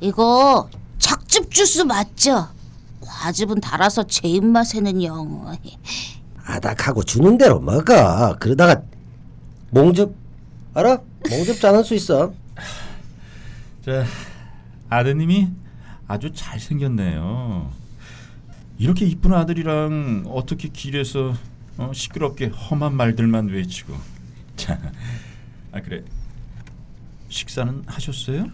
[0.00, 2.48] 이거 착즙 주스 맞죠?
[3.00, 5.56] 과즙은 달아서 제 입맛에는 영.
[6.44, 8.82] 아닥하고 주는 대로 먹어 그러다가
[9.70, 10.12] 몽접
[10.74, 10.98] 알아?
[11.30, 12.34] 몽접 짜는 수 있어
[13.82, 14.04] 자
[14.90, 15.48] 아드님이
[16.06, 17.70] 아주 잘 생겼네요.
[18.78, 21.34] 이렇게 이쁜 아들이랑 어떻게 길에서
[21.76, 23.94] 어, 시끄럽게 험한 말들만 외치고.
[24.56, 24.78] 자,
[25.72, 26.02] 아 그래
[27.28, 28.46] 식사는 하셨어요?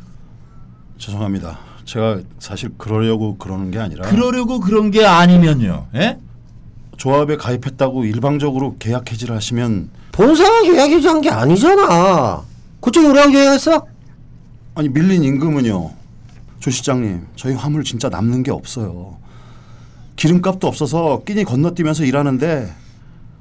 [0.98, 1.58] 죄송합니다.
[1.84, 5.88] 제가 사실 그러려고 그러는 게 아니라 그러려고 그런 게 아니면요.
[5.94, 6.18] 예?
[6.96, 12.42] 조합에 가입했다고 일방적으로 계약 해지를 하시면 본사가 계약해준 게 아니잖아
[12.82, 13.86] 그쪽이 우리랑 계약했어?
[14.74, 15.99] 아니 밀린 임금은요.
[16.60, 19.18] 조 시장님, 저희 화물 진짜 남는 게 없어요.
[20.16, 22.70] 기름값도 없어서 끼니 건너뛰면서 일하는데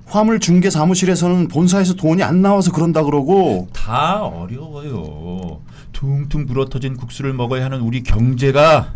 [0.05, 5.60] 화물 중개 사무실에서는 본사에서 돈이 안 나와서 그런다 그러고 다 어려워요.
[5.91, 8.95] 퉁퉁 불어터진 국수를 먹어야 하는 우리 경제가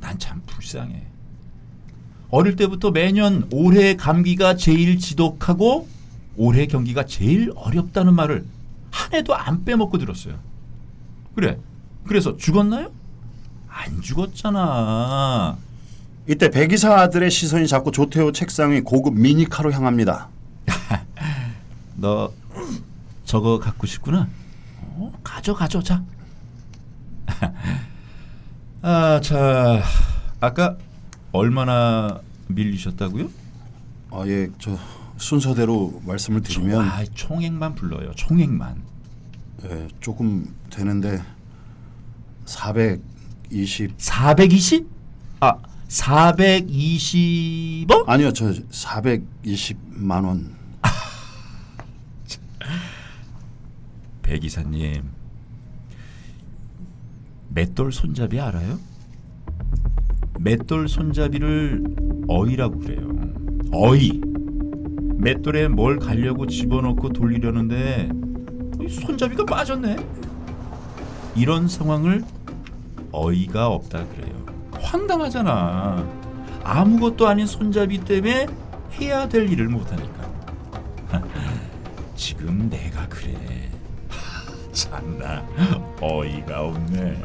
[0.00, 1.02] 난 참 불쌍해.
[2.30, 5.88] 어릴 때부터 매년 올해 감기가 제일 지독하고
[6.36, 8.44] 올해 경기가 제일 어렵다는 말을
[8.90, 10.34] 한 해도 안 빼먹고 들었어요.
[11.34, 11.58] 그래.
[12.06, 12.90] 그래서 죽었나요?
[13.74, 15.58] 안 죽었잖아.
[16.28, 20.28] 이때 백이사 아들의 시선이 자꾸 조태호 책상의 고급 미니카로 향합니다.
[21.96, 22.32] 너
[23.24, 24.28] 저거 갖고 싶구나.
[24.80, 26.02] 어, 가져 가져 자.
[28.80, 29.82] 아, 자.
[30.40, 30.76] 아까
[31.32, 33.28] 얼마나 밀리셨다고요?
[34.12, 34.78] 아, 예, 저
[35.16, 38.12] 순서대로 말씀을 드리면 아, 총액만 불러요.
[38.14, 38.82] 총액만.
[39.64, 41.22] 예, 조금 되는데
[43.54, 44.86] 420 420?
[45.40, 45.56] 아,
[45.88, 48.04] 420원?
[48.08, 50.56] 아니요, 저 420만 원.
[54.22, 55.02] 배 기사님.
[57.50, 58.80] 맷돌 손잡이 알아요?
[60.40, 61.84] 맷돌 손잡이를
[62.26, 63.08] 어이라고 그래요.
[63.70, 64.20] 어이.
[65.18, 68.08] 맷돌에 뭘 가려고 집어넣고 돌리려는데
[68.82, 69.96] 이 손잡이가 빠졌네.
[71.36, 72.24] 이런 상황을
[73.14, 74.34] 어이가 없다 그래요.
[74.80, 76.04] 황당하잖아.
[76.64, 78.46] 아무것도 아닌 손잡이 때문에
[79.00, 80.24] 해야 될 일을 못하니까.
[82.16, 83.70] 지금 내가 그래.
[84.72, 85.46] 참나
[86.00, 87.22] 어이가 없네.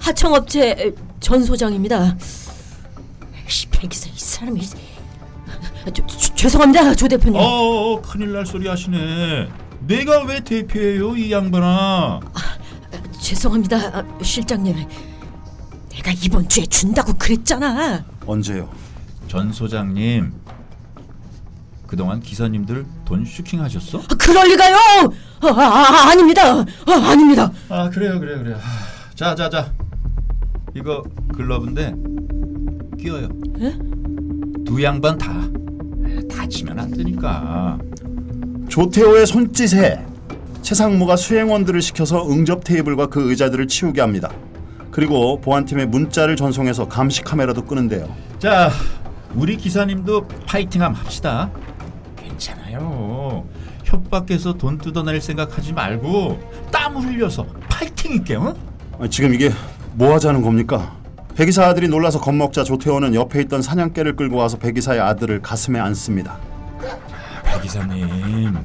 [0.00, 2.16] 하청업체 전 소장입니다.
[3.46, 7.36] 씨, 백이사 이 사람이 저, 저, 죄송합니다, 조 대표님.
[7.40, 9.48] 어, 어 큰일 날 소리 하시네.
[9.86, 12.20] 내가 왜 대표예요 이 양반아?
[13.32, 14.74] 죄송합니다, 아, 실장님.
[15.90, 18.02] 내가 이번 주에 준다고 그랬잖아.
[18.24, 18.70] 언제요?
[19.26, 20.32] 전 소장님
[21.86, 23.98] 그동안 기사님들 돈 슈킹 하셨어?
[23.98, 24.76] 아, 그럴 리가요?
[25.42, 25.62] 아, 아,
[26.06, 26.42] 아, 아닙니다.
[26.54, 26.64] 아,
[27.10, 27.52] 아닙니다.
[27.68, 28.58] 아 그래요 그래요 그래요.
[29.14, 29.70] 자 자 자
[30.74, 31.02] 이거
[31.34, 31.94] 글러브인데
[32.98, 33.28] 끼워요.
[34.64, 35.30] 두 양반 다
[36.34, 37.76] 다치면 안 되니까.
[38.70, 40.02] 조태호의 손짓에
[40.62, 44.30] 최상무가 수행원들을 시켜서 응접 테이블과 그 의자들을 치우게 합니다.
[44.90, 48.08] 그리고 보안팀에 문자를 전송해서 감시 카메라도 끄는데요.
[48.38, 48.70] 자
[49.34, 51.50] 우리 기사님도 파이팅 함 합시다.
[52.16, 53.46] 괜찮아요.
[53.84, 56.38] 협박해서 돈 뜯어낼 생각하지 말고
[56.70, 58.54] 땀 흘려서 파이팅 있게 어?
[58.98, 59.50] 아니, 지금 이게
[59.94, 60.96] 뭐 하자는 겁니까?
[61.34, 66.36] 백이사 아들이 놀라서 겁먹자 조태호는 옆에 있던 사냥개를 끌고 와서 백이사의 아들을 가슴에 안습니다.
[67.44, 68.56] 백 기사님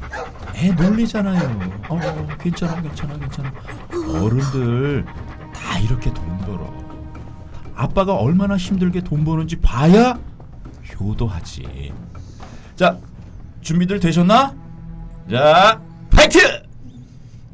[0.63, 1.81] 애 놀리잖아요.
[1.89, 1.99] 어
[2.39, 3.53] 괜찮아 괜찮아 괜찮아.
[3.91, 5.03] 어른들
[5.53, 6.73] 다 이렇게 돈 벌어.
[7.75, 10.17] 아빠가 얼마나 힘들게 돈 버는지 봐야
[10.97, 11.91] 효도하지.
[12.77, 12.97] 자
[13.59, 14.55] 준비들 되셨나?
[15.29, 16.37] 자 Fight!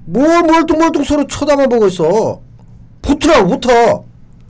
[0.06, 2.42] 뭘 멀뚱멀뚱 서로 쳐다만 보고 있어.
[3.02, 4.06] 붙으라고 붙어.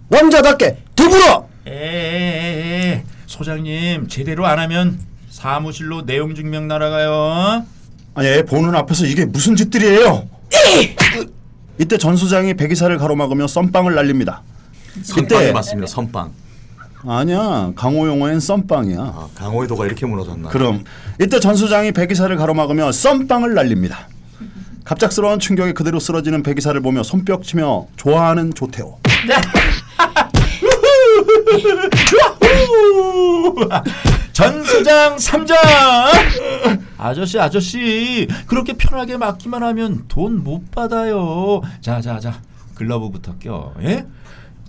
[0.10, 1.48] 왕자답게 들불어.
[1.66, 7.66] 에에에에 소장님 제대로 안 하면 사무실로 내용 증명 날아가요.
[8.20, 10.28] 아니 애 보는 앞에서 이게 무슨 짓들이에요?
[11.78, 14.42] 이때 전 소장이 백이사를 가로막으며 썸빵을 날립니다.
[15.04, 15.88] 선빵이 맞습니다.
[15.88, 16.34] 선빵.
[17.08, 19.00] 아니야 강호 용어엔 썸빵이야.
[19.00, 20.50] 아, 강호의도가 이렇게 무너졌나?
[20.50, 20.84] 그럼
[21.22, 24.10] 이때 전 소장이 백이사를 가로막으며 썸빵을 날립니다.
[24.84, 29.00] 갑작스러운 충격에 그대로 쓰러지는 백이사를 보며 손뼉치며 좋아하는 조태호.
[34.40, 35.54] 전 소장 3장
[36.98, 42.42] 아저씨 아저씨 그렇게 편하게 맡기만 하면 돈 못 받아요 자 자 자
[42.76, 44.06] 글러브부터 껴 예?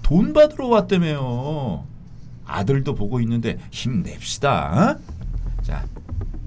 [0.02, 1.84] 돈 받으러 왔다며요
[2.46, 5.62] 아들도 보고 있는데 힘냅시다 어?
[5.62, 5.84] 자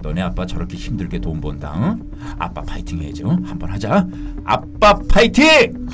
[0.02, 1.96] 너네 아빠 저렇게 힘들게 돈 번다 어?
[2.38, 3.30] 아빠 파이팅 해야지 어?
[3.46, 4.06] 한번 하자
[4.44, 5.88] 아빠 파이팅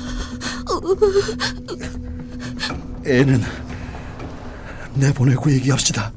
[3.05, 3.41] 애는
[4.95, 6.11] 내보내고 얘기합시다.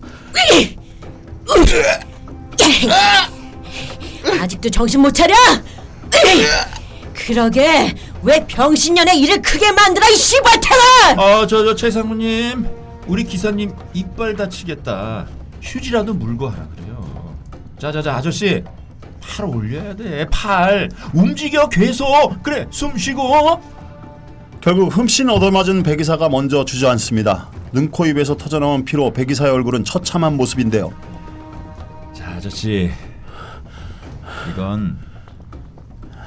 [4.40, 5.34] 아직도 정신 못 차려?
[7.14, 11.14] 그러게 왜 병신년의 일을 크게 만들어 이 씨발탱아!
[11.16, 12.66] 어저 저 최상무님.
[13.06, 15.26] 우리 기사님 이빨 다치겠다.
[15.62, 17.34] 휴지라도 물고 하라 그래요.
[17.78, 18.62] 자자자 아저씨.
[19.22, 20.90] 팔 올려야 돼팔.
[21.14, 23.60] 움직여 계속 그래 숨 쉬고.
[24.60, 27.50] 결국 흠씬 얻어맞은 백이사가 먼저 주저앉습니다.
[27.72, 30.92] 눈코 입에서 터져나온 피로 백이사의 얼굴은 처참한 모습인데요.
[32.44, 32.90] 자 아저씨
[34.50, 34.98] 이건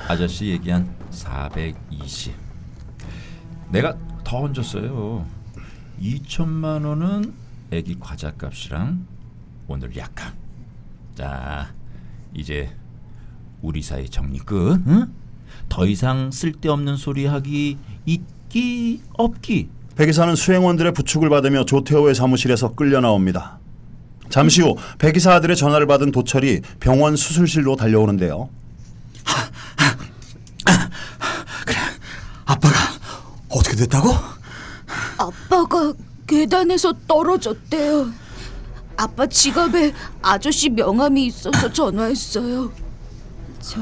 [0.07, 2.33] 아저씨 얘기한 420
[3.69, 5.27] 내가 더 얹었어요
[6.01, 7.35] 2천만 원은
[7.69, 9.05] 애기 과자 값이랑
[9.67, 10.33] 오늘 약값
[11.13, 11.71] 자
[12.33, 12.75] 이제
[13.61, 15.13] 우리 사이 정리 끝 응?
[15.69, 17.77] 더 이상 쓸데없는 소리 하기
[18.07, 23.59] 있기 없기 백이사는 수행원들의 부축을 받으며 조태호의 사무실에서 끌려 나옵니다.
[24.29, 28.49] 잠시 후 백이사 아들의 전화를 받은 도철이 병원 수술실로 달려오는데요.
[32.45, 32.75] 아빠가
[33.49, 34.09] 어떻게 됐다고?
[35.17, 35.93] 아빠가
[36.25, 38.11] 계단에서 떨어졌대요.
[38.97, 42.71] 아빠 지갑에 아저씨 명함이 있어서 전화했어요.
[43.59, 43.79] 저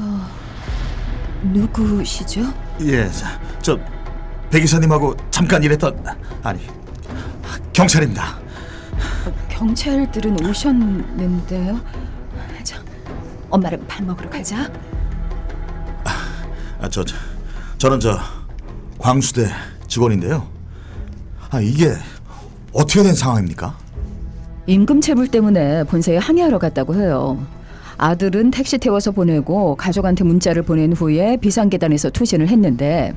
[1.42, 2.52] 누구시죠?
[2.82, 3.78] 예, 자, 저
[4.50, 6.04] 백이사님하고 잠깐 일했던
[6.42, 6.66] 아니
[7.72, 8.38] 경찰입니다.
[9.56, 11.80] 경찰들은 오셨는데요.
[12.62, 12.78] 자,
[13.48, 14.70] 엄마랑 밥 먹으러 가자.
[16.78, 17.16] 아, 저, 저
[17.78, 18.18] 저는 저
[18.98, 19.48] 광수대
[19.88, 20.46] 직원인데요.
[21.50, 21.94] 아 이게
[22.72, 23.74] 어떻게 된 상황입니까?
[24.66, 27.38] 임금 체불 때문에 본사에 항의하러 갔다고 해요.
[27.96, 33.14] 아들은 택시 태워서 보내고 가족한테 문자를 보낸 후에 비상 계단에서 투신을 했는데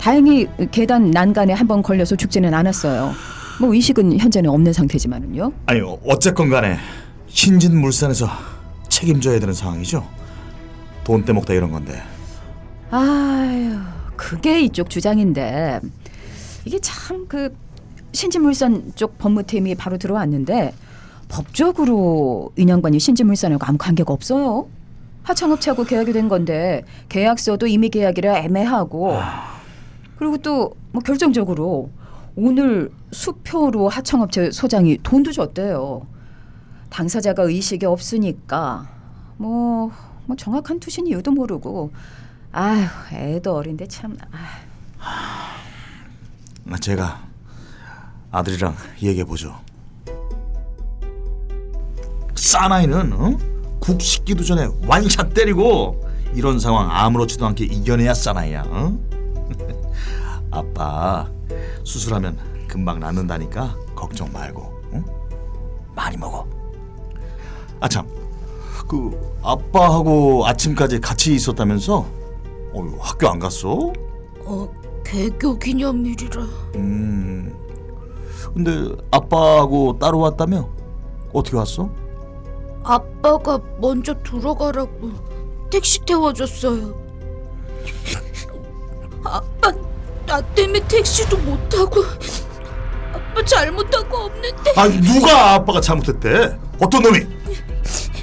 [0.00, 3.12] 다행히 계단 난간에 한 번 걸려서 죽지는 않았어요.
[3.60, 5.52] 뭐 의식은 현재는 없는 상태지만은요.
[5.66, 6.76] 아니 어쨌건 간에
[7.28, 8.28] 신진물산에서
[8.88, 10.06] 책임져야 되는 상황이죠.
[11.04, 12.02] 돈 떼먹다 이런 건데.
[12.90, 13.76] 아유,
[14.16, 15.80] 그게 이쪽 주장인데
[16.64, 17.54] 이게 참 그
[18.12, 20.72] 신진물산 쪽 법무팀이 바로 들어왔는데
[21.28, 24.68] 법적으로 인양반이 신진물산하고 아무 관계가 없어요.
[25.24, 29.18] 하청업체하고 계약이 된 건데 계약서도 이미 계약이라 애매하고
[30.18, 31.90] 그리고 또 뭐 결정적으로
[32.36, 36.06] 오늘 수표로 하청업체 소장이 돈도 줬대요.
[36.90, 38.88] 당사자가 의식이 없으니까
[39.36, 39.90] 뭐,
[40.26, 41.92] 뭐 정확한 투신 이유도 모르고
[42.52, 44.64] 아휴 애도 어린데 참 아휴.
[46.80, 47.22] 제가
[48.30, 49.58] 아들이랑 얘기해 보죠.
[52.34, 53.38] 사나이는 어?
[53.80, 58.64] 국 식기도 전에 완샷 때리고 이런 상황 아무렇지도 않게 이겨내야 사나이야.
[58.66, 58.98] 어?
[60.50, 61.33] 아빠
[61.84, 65.04] 수술하면 금방 낫는다니까 걱정 말고 어?
[65.94, 66.46] 많이 먹어.
[67.80, 68.06] 아참
[68.88, 71.98] 그 아빠하고 아침까지 같이 있었다면서?
[72.72, 73.92] 어, 학교 안 갔어?
[74.44, 74.68] 어,
[75.04, 76.42] 개교 기념일이라.
[76.76, 77.54] 음.
[78.52, 80.68] 근데 아빠하고 따로 왔다며?
[81.32, 81.88] 어떻게 왔어?
[82.82, 85.10] 아빠가 먼저 들어가라고
[85.70, 86.94] 택시 태워줬어요.
[89.24, 89.72] 아빠
[90.26, 92.02] 나 때문에 택시도 못 타고
[93.12, 96.56] 아빠 잘못한 거 없는데 아 누가 아빠가 잘못했대?
[96.80, 97.20] 어떤 놈이?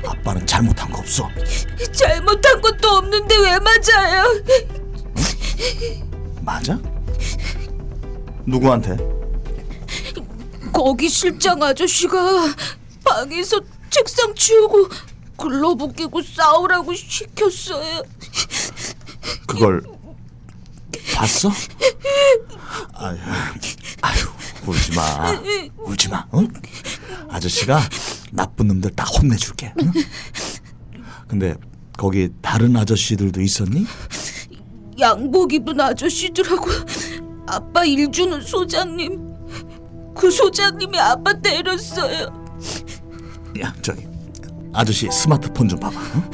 [0.05, 1.29] 아빠는 잘못한 거 없어.
[1.93, 4.23] 잘못한 것도 없는데 왜 맞아요?
[6.41, 6.77] 맞아?
[8.45, 8.97] 누구한테?
[10.73, 12.55] 거기 실장 아저씨가
[13.05, 13.59] 방에서
[13.89, 14.87] 책상 치우고
[15.37, 18.01] 글러브 끼고 싸우라고 시켰어요.
[19.47, 19.83] 그걸
[21.21, 21.51] 봤어?
[22.95, 23.17] 아유,
[24.01, 24.25] 아유
[24.65, 25.39] 울지 마,
[25.77, 26.25] 울지 마.
[26.33, 26.47] 응?
[27.29, 27.79] 아저씨가
[28.31, 29.71] 나쁜 놈들 다 혼내줄게.
[29.81, 29.91] 응?
[31.27, 31.55] 근데
[31.95, 33.85] 거기 다른 아저씨들도 있었니?
[34.99, 36.65] 양복 입은 아저씨들하고
[37.47, 39.19] 아빠 일 주는 소장님
[40.15, 42.43] 그 소장님이 아빠 때렸어요.
[43.61, 44.07] 야 저기
[44.73, 45.99] 아저씨 스마트폰 좀 봐봐.
[46.15, 46.31] 응?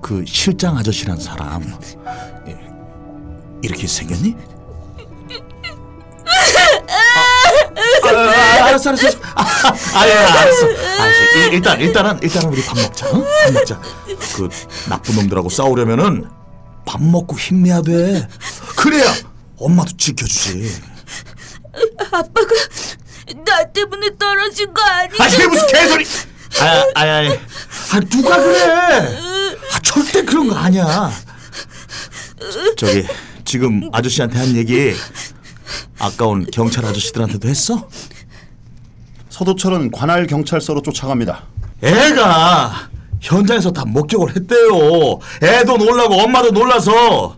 [0.00, 2.33] 그 실장 아저씨란 사람 예,
[3.64, 4.36] 이렇게 생겼니?
[6.26, 10.66] 아, 아, 아, 알았어 알았어 아, 아, 아, 예, 알았어.
[10.66, 11.38] 알았어.
[11.38, 13.24] 일- 일단 일단은 일단은 우리 밥 먹자 응?
[13.44, 13.80] 밥 먹자.
[14.36, 14.48] 그
[14.88, 16.28] 나쁜 놈들하고 싸우려면은
[16.86, 18.28] 밥 먹고 힘내야 돼.
[18.76, 19.12] 그래야
[19.58, 20.82] 엄마도 지켜주지.
[22.12, 22.54] 아빠가
[23.46, 25.22] 나 때문에 떨어진 거 아니죠?
[25.22, 26.06] 아 이게 무슨 개소리!
[26.60, 27.30] 아야 아야 아야.
[27.32, 29.18] 아 누가 그래?
[29.72, 31.10] 아 절대 그런 거 아니야.
[32.76, 33.06] 저기
[33.44, 34.92] 지금 아저씨한테 한 얘기
[35.98, 37.88] 아까운 경찰 아저씨들한테도 했어?
[39.28, 41.44] 서도철은 관할 경찰서로 쫓아갑니다.
[41.82, 42.72] 애가
[43.20, 47.36] 현장에서 다 목격을 했대요 애도 놀라고 엄마도 놀라서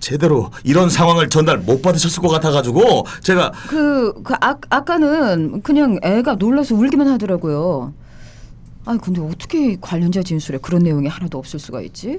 [0.00, 6.34] 제대로 이런 상황을 전달 못 받으셨을 것 같아가지고 제가 그, 그 아, 아까는 그냥 애가
[6.34, 7.92] 놀라서 울기만 하더라고요.
[8.86, 12.18] 아 근데 어떻게 관련자 진술에 그런 내용이 하나도 없을 수가 있지?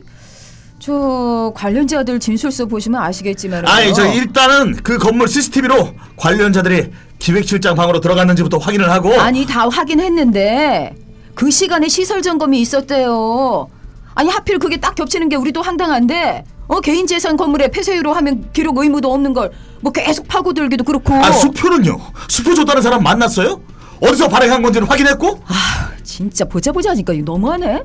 [0.81, 6.89] 저 관련자들 진술서 보시면 아시겠지만 아니 저 일단은 그 건물 CCTV로 관련자들이
[7.19, 10.95] 기획실장 방으로 들어갔는지부터 확인을 하고 아니 다 확인했는데
[11.35, 13.69] 그 시간에 시설 점검이 있었대요.
[14.15, 18.77] 아니 하필 그게 딱 겹치는 게 우리도 황당한데 어 개인 재산 건물에 폐쇄유로 하면 기록
[18.79, 19.51] 의무도 없는 걸
[19.83, 21.13] 뭐 계속 파고들기도 그렇고.
[21.15, 21.97] 아 수표는요?
[22.27, 23.59] 수표 줬다는 사람 만났어요?
[23.99, 25.39] 어디서 발행한 건지는 확인했고?
[25.47, 27.81] 아 진짜 보자 보자 하니까 너무하네.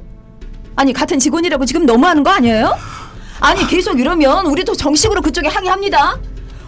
[0.76, 2.76] 아니 같은 직원이라고 지금 너무하는 거 아니에요?
[3.40, 6.16] 아니 계속 이러면 우리도 정식으로 그쪽에 항의합니다.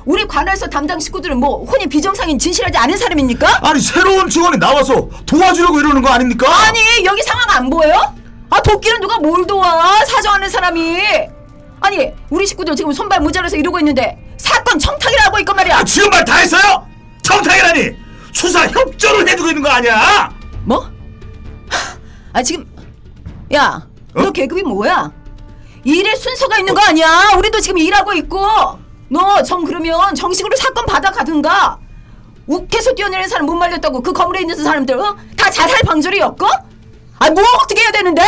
[0.05, 3.61] 우리 관할서 담당 식구들은 뭐 혼이 비정상인 진실하지 않은 사람입니까?
[3.63, 6.47] 아니 새로운 직원이 나와서 도와주려고 이러는 거 아닙니까?
[6.67, 8.15] 아니 여기 상황 안 보여?
[8.51, 10.99] 아 도끼는 누가 뭘 도와 사정하는 사람이
[11.81, 16.09] 아니 우리 식구들 지금 손발 무자라서 이러고 있는데 사건 청탁이라 하고 있건 말이야 아, 지금
[16.11, 16.87] 말 다 했어요?
[17.23, 17.91] 청탁이라니
[18.33, 20.31] 수사 협조를 해주고 있는 거 아니야?
[20.65, 20.89] 뭐?
[22.33, 22.65] 아 지금
[23.53, 24.31] 야 너 어?
[24.31, 25.13] 계급이 뭐야?
[25.85, 27.07] 일에 순서가 있는 거 아니야
[27.39, 28.39] 우리도 지금 일하고 있고
[29.09, 31.79] 너 정 그러면 정식으로 사건 받아 가든가
[32.47, 35.17] 욱해서 뛰어내리는 사람 못 말렸다고 그 건물에 있는 사람들 어?
[35.37, 36.47] 다 자살 방조리였고?
[37.21, 38.23] 아 뭐 어떻게 해야 되는데?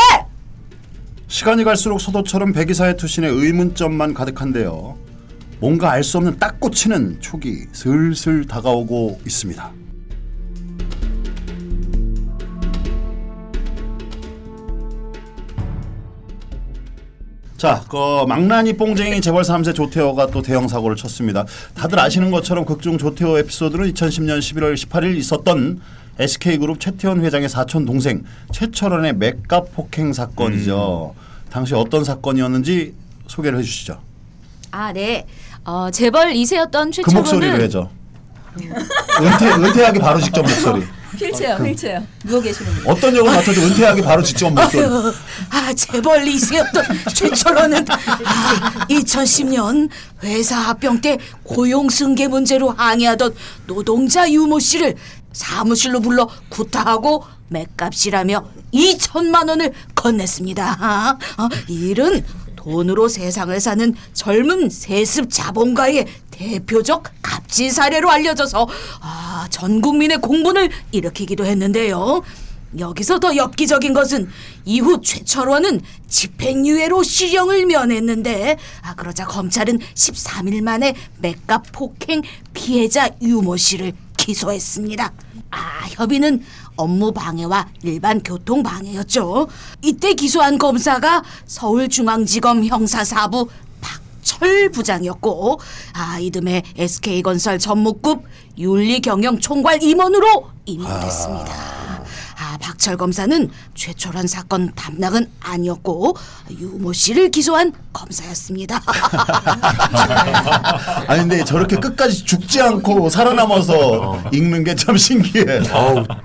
[1.29, 4.99] 시간이 갈수록 서도철은 백이사의 투신에 의문점만 가득한데요.
[5.61, 9.73] 뭔가 알 수 없는 딱 꽂히는 촉이 슬슬 다가오고 있습니다.
[17.61, 21.45] 자, 그 망나니 뽕쟁이 재벌 3세 조태호가 또 대형 사고를 쳤습니다.
[21.75, 25.79] 다들 아시는 것처럼 극중 조태호 에피소드는 2010년 11월 18일 있었던
[26.19, 31.15] SK그룹 최태원 회장의 사촌 동생 최철원의 맥값 폭행 사건이죠.
[31.51, 32.95] 당시 어떤 사건이었는지
[33.27, 34.01] 소개를 해주시죠.
[34.71, 35.27] 아, 네.
[35.63, 37.91] 어, 재벌 2세였던 그 최철호는 목소리로 해줘.
[38.57, 40.83] 은퇴 은퇴하기 바로 직전 목소리.
[41.19, 42.01] 휠체어, 휠체어.
[42.25, 42.87] 누워 계시는 분.
[42.93, 44.85] 어떤 역을 맡아도 은퇴하기 바로 직전 목소리.
[45.51, 46.85] 아 재벌 이세였던
[47.15, 49.89] 최철호는 아, 2010년
[50.23, 53.35] 회사 합병 때 고용 승계 문제로 항의하던
[53.67, 54.97] 노동자 유모 씨를
[55.33, 60.81] 사무실로 불러 구타하고 맥값이라며 2천만 원을 건넸습니다.
[61.39, 62.25] 어, 이 일은
[62.61, 68.69] 돈으로 세상을 사는 젊은 세습 자본가의 대표적 갑질 사례로 알려져서
[69.01, 72.23] 아, 전 국민의 공분을 일으키기도 했는데요.
[72.79, 74.29] 여기서 더 엽기적인 것은
[74.67, 83.95] 이후 최철원은 집행유예로 실형을 면했는데 아 그러자 검찰은 13일 만에 맥값 폭행 피해자 유모 씨를
[84.19, 85.13] 기소했습니다.
[85.51, 86.45] 아 협의는
[86.81, 89.49] 업무 방해와 일반 교통 방해였죠.
[89.83, 93.49] 이때 기소한 검사가 서울중앙지검 형사사부
[93.81, 95.61] 박철 부장이었고
[95.95, 98.25] 아 이듬해 SK건설 전무급
[98.59, 101.53] 윤리경영 총괄 임원으로 임명됐습니다.
[101.53, 101.80] 아,
[102.59, 106.17] 박철 검사는 최철원 사건 담당은 아니었고
[106.59, 108.81] 유모 씨를 기소한 검사였습니다.
[111.07, 115.45] 아니 근데 저렇게 끝까지 죽지 않고 살아남아서 읽는 게 참 신기해.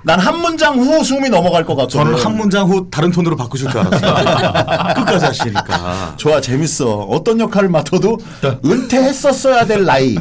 [0.04, 1.98] 난한 문장 후 숨이 넘어갈 것 같거든.
[1.98, 4.94] 저는 한 문장 후 다른 톤으로 바꾸실 줄 알았어요.
[4.94, 6.14] 끝까지 하시니까.
[6.16, 6.86] 좋아 재밌어.
[7.10, 8.16] 어떤 역할을 맡아도
[8.64, 10.16] 은퇴했었어야 될 나이.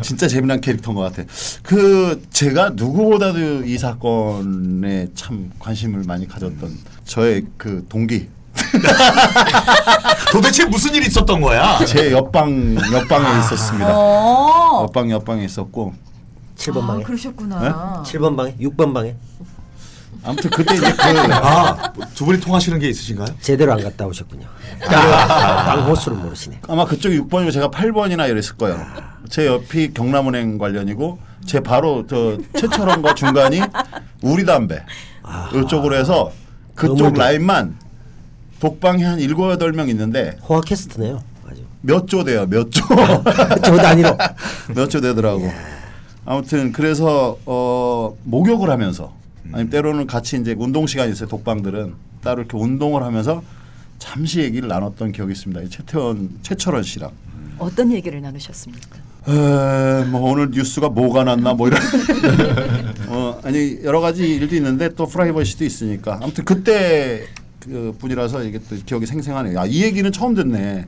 [0.00, 1.24] 진짜 재미난 캐릭터인 것 같아.
[1.62, 8.28] 그 제가 누구보다도 이 사건에 참 관심을 많이 가졌던 저의 그 동기.
[10.32, 11.84] 도대체 무슨 일이 있었던 거야?
[11.84, 13.92] 제 옆방 옆방에 있었습니다.
[13.96, 14.82] 어.
[14.84, 15.94] 옆방 옆방에 있었고
[16.56, 17.02] 7번 아, 방에.
[17.02, 18.02] 그러셨구나.
[18.06, 19.16] 7번 방에, 6번 방에
[20.22, 21.02] 아무튼 그때 이제 그
[21.34, 23.28] 아, 두 분이 통하시는 게 있으신가요?
[23.40, 24.46] 제대로 안 갔다 오셨군요.
[24.80, 26.60] 방 호수를 모르시네.
[26.68, 28.84] 아마 그쪽이 6번이고 제가 8번이나 이랬을 거예요.
[29.28, 33.60] 제 옆이 경남은행 관련이고 제 바로 저 최철원과 중간이
[34.22, 34.82] 우리 담배
[35.54, 36.30] 이쪽으로 해서
[36.74, 37.14] 그쪽.
[37.14, 37.76] 라인만
[38.60, 41.22] 독방이 한 7, 8명 있는데 호화 캐스트네요.
[41.48, 41.62] 아주.
[41.82, 42.46] 몇조 돼요.
[42.48, 42.82] 몇 조.
[43.64, 44.16] 저 단위로.
[44.74, 45.50] 몇 조 되더라고.
[46.24, 49.14] 아무튼 그래서 어 목욕을 하면서
[49.52, 51.28] 아니면 때로는 같이 이제 운동 시간이 있어요.
[51.28, 53.42] 독방들은 따로 이렇게 운동을 하면서
[53.98, 55.60] 잠시 얘기를 나눴던 기억이 있습니다.
[55.62, 57.10] 이 최태원 최철원 씨랑.
[57.58, 58.98] 어떤 얘기를 나누셨습니까?
[59.26, 61.80] 에, 뭐 오늘 뉴스가 뭐가 났나 뭐 이런
[63.08, 67.24] 어 아니 여러 가지 일도 있는데 또 프라이버시도 있으니까 아무튼 그때
[67.60, 69.58] 그 분이라서 이게 또 기억이 생생하네요.
[69.58, 70.86] 아, 이 얘기는 처음 듣네.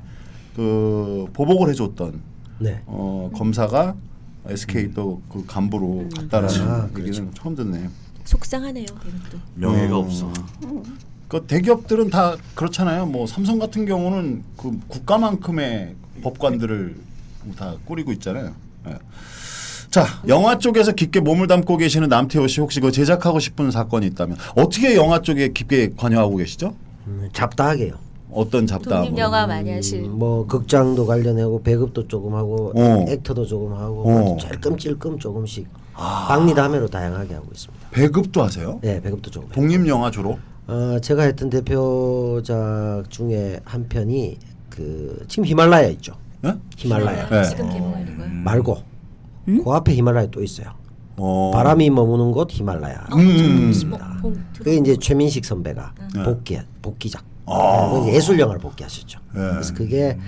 [0.55, 2.21] 그 보복을 해줬던
[2.59, 2.83] 네.
[2.87, 3.95] 어 검사가
[4.49, 7.89] SK 또그 간부로 갔다라는 아, 얘기는 처음 듣네요.
[8.25, 8.85] 속상하네요.
[8.85, 9.39] 이것도.
[9.55, 10.01] 명예가 어.
[10.01, 10.33] 없어.
[11.29, 13.07] 그 대기업들은 다 그렇잖아요.
[13.07, 16.97] 뭐 삼성 같은 경우는 그 국가만큼의 법관들을
[17.55, 18.53] 다 꾸리고 있잖아요.
[18.89, 18.99] 예.
[19.91, 24.37] 자 영화 쪽에서 깊게 몸을 담고 계시는 남태호 씨 혹시 그 제작하고 싶은 사건이 있다면
[24.57, 26.75] 어떻게 영화 쪽에 깊게 관여하고 계시죠?
[27.07, 27.95] 음, 잡다하게요.
[28.33, 29.03] 어떤 잡다?
[29.03, 30.05] 독립 영화 많이 하실.
[30.05, 33.07] 음, 뭐 극장도 관련하고 배급도 조금 하고 어.
[33.09, 34.11] 액터도 조금 하고 어.
[34.11, 37.89] 뭐 찔끔찔끔 조금씩 박리담회로 다양하게 하고 있습니다.
[37.91, 38.79] 배급도 하세요?
[38.83, 39.49] 네, 배급도 조금.
[39.51, 40.39] 독립 영화 주로?
[40.67, 44.37] 어, 제가 했던 대표작 중에 한 편이
[44.69, 46.15] 그 지금 히말라야 있죠.
[46.45, 46.55] 예?
[46.77, 47.45] 히말라야 네.
[47.49, 48.29] 지금 개봉하는 거야.
[48.29, 48.79] 말고
[49.47, 50.69] 그 앞에 히말라야 또 있어요.
[51.17, 51.51] 어.
[51.55, 53.07] 바람이 머무는 곳 히말라야.
[53.15, 53.71] 음, 음.
[53.71, 54.17] 있습니다.
[54.59, 56.23] 그게 이제 최민식 선배가 네.
[56.25, 57.25] 복귀 복귀작.
[57.47, 57.53] 아.
[57.87, 59.19] 네, 그건 예술 영화를 복귀하셨죠.
[59.35, 59.41] 네.
[59.53, 60.19] 그래서 그게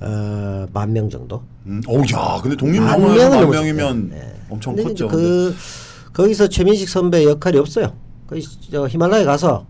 [0.00, 1.42] 어, 만 명 정도.
[1.66, 1.80] 음.
[1.88, 3.50] 오야 근데 독립 명은 만.
[3.50, 4.34] 명이면 네.
[4.48, 5.08] 엄청 근데 컸죠.
[5.08, 5.54] 그
[6.12, 7.94] 거기서 최민식 선배 역할이 없어요.
[8.26, 9.66] 그저 히말라야 가서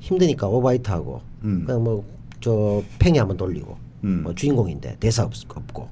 [0.00, 1.64] 힘드니까 오바이트하고 음.
[1.66, 2.04] 그냥 뭐
[2.42, 4.20] 저 팽이 한번 돌리고 음.
[4.20, 4.22] 어.
[4.24, 5.88] 뭐 주인공인데 대사 없, 없고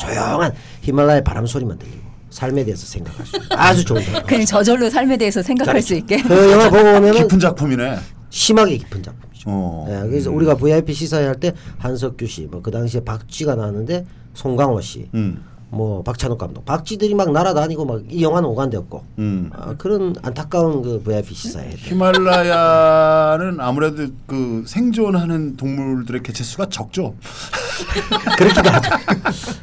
[0.00, 0.52] 조용한
[0.82, 4.22] 히말라야 바람 소리만 들리고 삶에 대해서 생각할 수 있는 아주 좋은 영화.
[4.22, 6.20] 그냥 저절로 삶에 대해서 생각할 수 있게.
[6.22, 7.96] 그 영화 보고 보면은 깊은 작품이네.
[8.30, 9.44] 심하게 깊은 작품이죠.
[9.46, 9.86] 어.
[9.88, 14.04] 예, 그래서 우리가 VIP 시사회 할 때 한석규 씨, 뭐 그 당시에 박쥐가 나왔는데
[14.34, 15.44] 송강호 씨, 음.
[15.74, 19.50] 뭐 박찬욱 감독, 박쥐들이 막 날아다니고 막 이 영화는 오간되었고 음.
[19.52, 21.70] 아, 그런 안타까운 그 VIP 시사회.
[21.76, 27.14] 히말라야는 아무래도 그 생존하는 동물들의 개체 수가 적죠.
[28.38, 28.90] 그렇기도 하죠.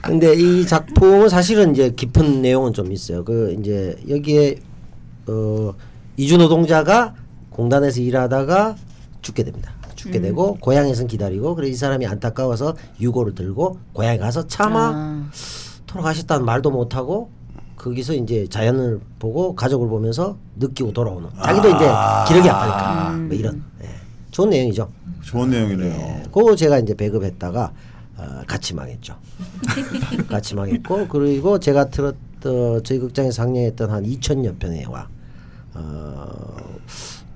[0.01, 3.23] 근데 이 작품은 사실은 이제 깊은 내용은 좀 있어요.
[3.23, 4.55] 그 이제 여기에
[5.27, 5.73] 어
[6.17, 7.13] 이주 노동자가
[7.51, 8.75] 공단에서 일하다가
[9.21, 9.71] 죽게 됩니다.
[9.95, 15.29] 죽게 되고 고향에선 기다리고 그래 이 사람이 안타까워서 유고를 들고 고향에 가서 차마 아.
[15.91, 17.29] 돌아가셨다는 말도 못 하고
[17.75, 21.85] 거기서 이제 자연을 보고 가족을 보면서 느끼고 돌아오는 자기도 이제
[22.27, 23.87] 기력이 아프니까 뭐 이런 예.
[24.29, 24.87] 좋은 내용이죠.
[25.23, 25.91] 좋은 내용이네요.
[25.91, 26.23] 예.
[26.31, 27.71] 그거 제가 이제 배급했다가
[28.17, 29.15] 어, 같이 망했죠.
[30.29, 32.15] 같이 망했고 그리고 제가 틀었
[32.45, 35.07] 어, 저희 극장에서 상영했던 한 2천여 편의 영화
[35.73, 36.27] 어,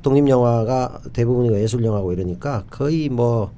[0.02, 3.52] 독립 영화가 대부분이 예술 영화고 이러니까 거의 뭐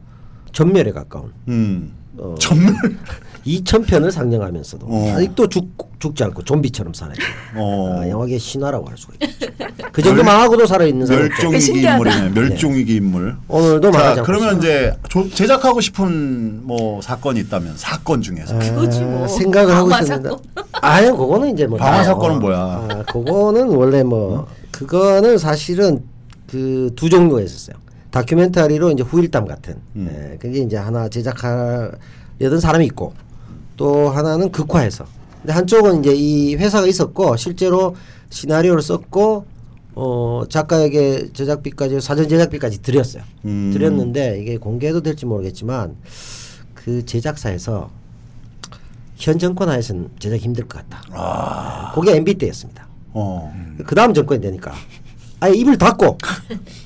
[0.53, 1.93] 전멸에 가까운 음.
[2.17, 2.73] 어, 전멸.
[3.47, 5.13] 2천 편을 상영하면서도 어.
[5.15, 5.69] 아직도 죽,
[5.99, 7.15] 죽지 않고 좀비처럼 살아요.
[7.55, 7.99] 어.
[8.01, 9.47] 아, 영화계 신화라고 할 수가 있죠.
[9.91, 11.29] 그 정도 망하고도 살아있는 사람.
[11.29, 11.81] 멸종위기.
[11.81, 12.29] 인물이네.
[12.29, 13.35] 멸종위기 인물.
[13.47, 14.25] 오늘도 자, 말하자고.
[14.25, 19.27] 그러면 이제 조, 제작하고 싶은 뭐 사건이 있다면 사건 중에서 그거지 뭐.
[19.27, 20.29] 생각을 하고 방화 있습니다.
[20.81, 22.57] 아유, 그거는 이제 뭐 방화 다- 사건은 어, 뭐야?
[22.57, 26.03] 아, 그거는 원래 뭐 그거는 사실은
[26.47, 27.75] 그 두 종류가 있었어요.
[28.11, 29.75] 다큐멘터리로 이제 후일담 같은.
[29.95, 30.09] 음.
[30.33, 33.13] 예, 그게 이제 하나 제작하려던 사람이 있고
[33.77, 35.05] 또 하나는 극화해서.
[35.41, 37.95] 근데 한쪽은 이제 이 회사가 있었고 실제로
[38.29, 39.45] 시나리오를 썼고
[39.95, 43.23] 어 작가에게 제작비까지 사전 제작비까지 드렸어요.
[43.45, 43.71] 음.
[43.71, 45.95] 드렸는데 이게 공개도 될지 모르겠지만
[46.73, 47.89] 그 제작사에서
[49.15, 51.01] 현 정권 하에서는 제작 이 힘들 것 같다.
[51.11, 51.91] 아.
[51.95, 52.87] 그게 MB 때였습니다.
[53.13, 53.51] 어.
[53.85, 54.73] 그 다음 정권이 되니까
[55.39, 56.17] 아예 입을 닫고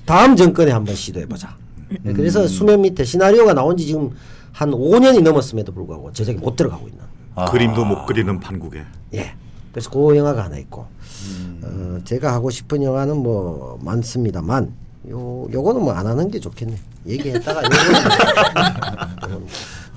[0.06, 1.56] 다음 정권에 한번 시도해보자.
[2.04, 4.12] 네, 그래서 수면 밑에 시나리오가 나온 지 지금
[4.52, 7.02] 한 5년이 넘었음에도 불구하고 제작이 못 들어가고 있는.
[7.50, 8.84] 그림도 못 그리는 판국에
[9.14, 9.34] 예.
[9.72, 10.86] 그래서 그 영화가 하나 있고
[11.64, 14.74] 어, 제가 하고 싶은 영화는 뭐 많습니다만
[15.10, 16.76] 요 요거는 뭐 안 하는 게 좋겠네.
[17.08, 17.62] 얘기했다가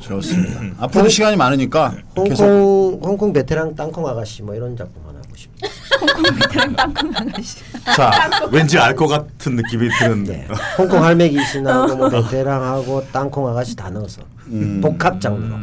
[0.00, 0.60] 좋습니다.
[0.78, 1.94] 앞으로 시간이 많으니까
[2.24, 5.70] 계속 홍콩 홍콩 베테랑 땅콩 아가씨 뭐 이런 작품 하나 하고 싶어요.
[7.96, 10.46] 자 왠지 알 것 같은 느낌이 드는 네.
[10.78, 14.22] 홍콩 할매기 신하고 뭐 베테랑하고 땅콩 아가씨 다 넣어서
[14.80, 15.56] 복합 장르로.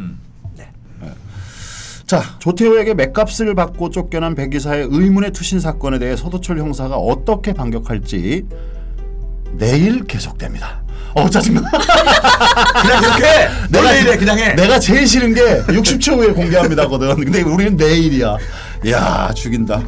[2.06, 8.44] 자 조태호에게 맥값을 받고 쫓겨난 백 이사의 의문의 투신 사건에 대해 서도철 형사가 어떻게 반격할지
[9.52, 10.82] 내일 계속됩니다.
[11.14, 11.62] 어 짜증나.
[12.82, 17.16] 그냥 그렇게 해 내가 이래 그냥 해 내가 제일 싫은 게 60초 후에 공개합니다거든.
[17.16, 18.36] 근데 우리는 내일이야.
[18.90, 19.82] 야 죽인다.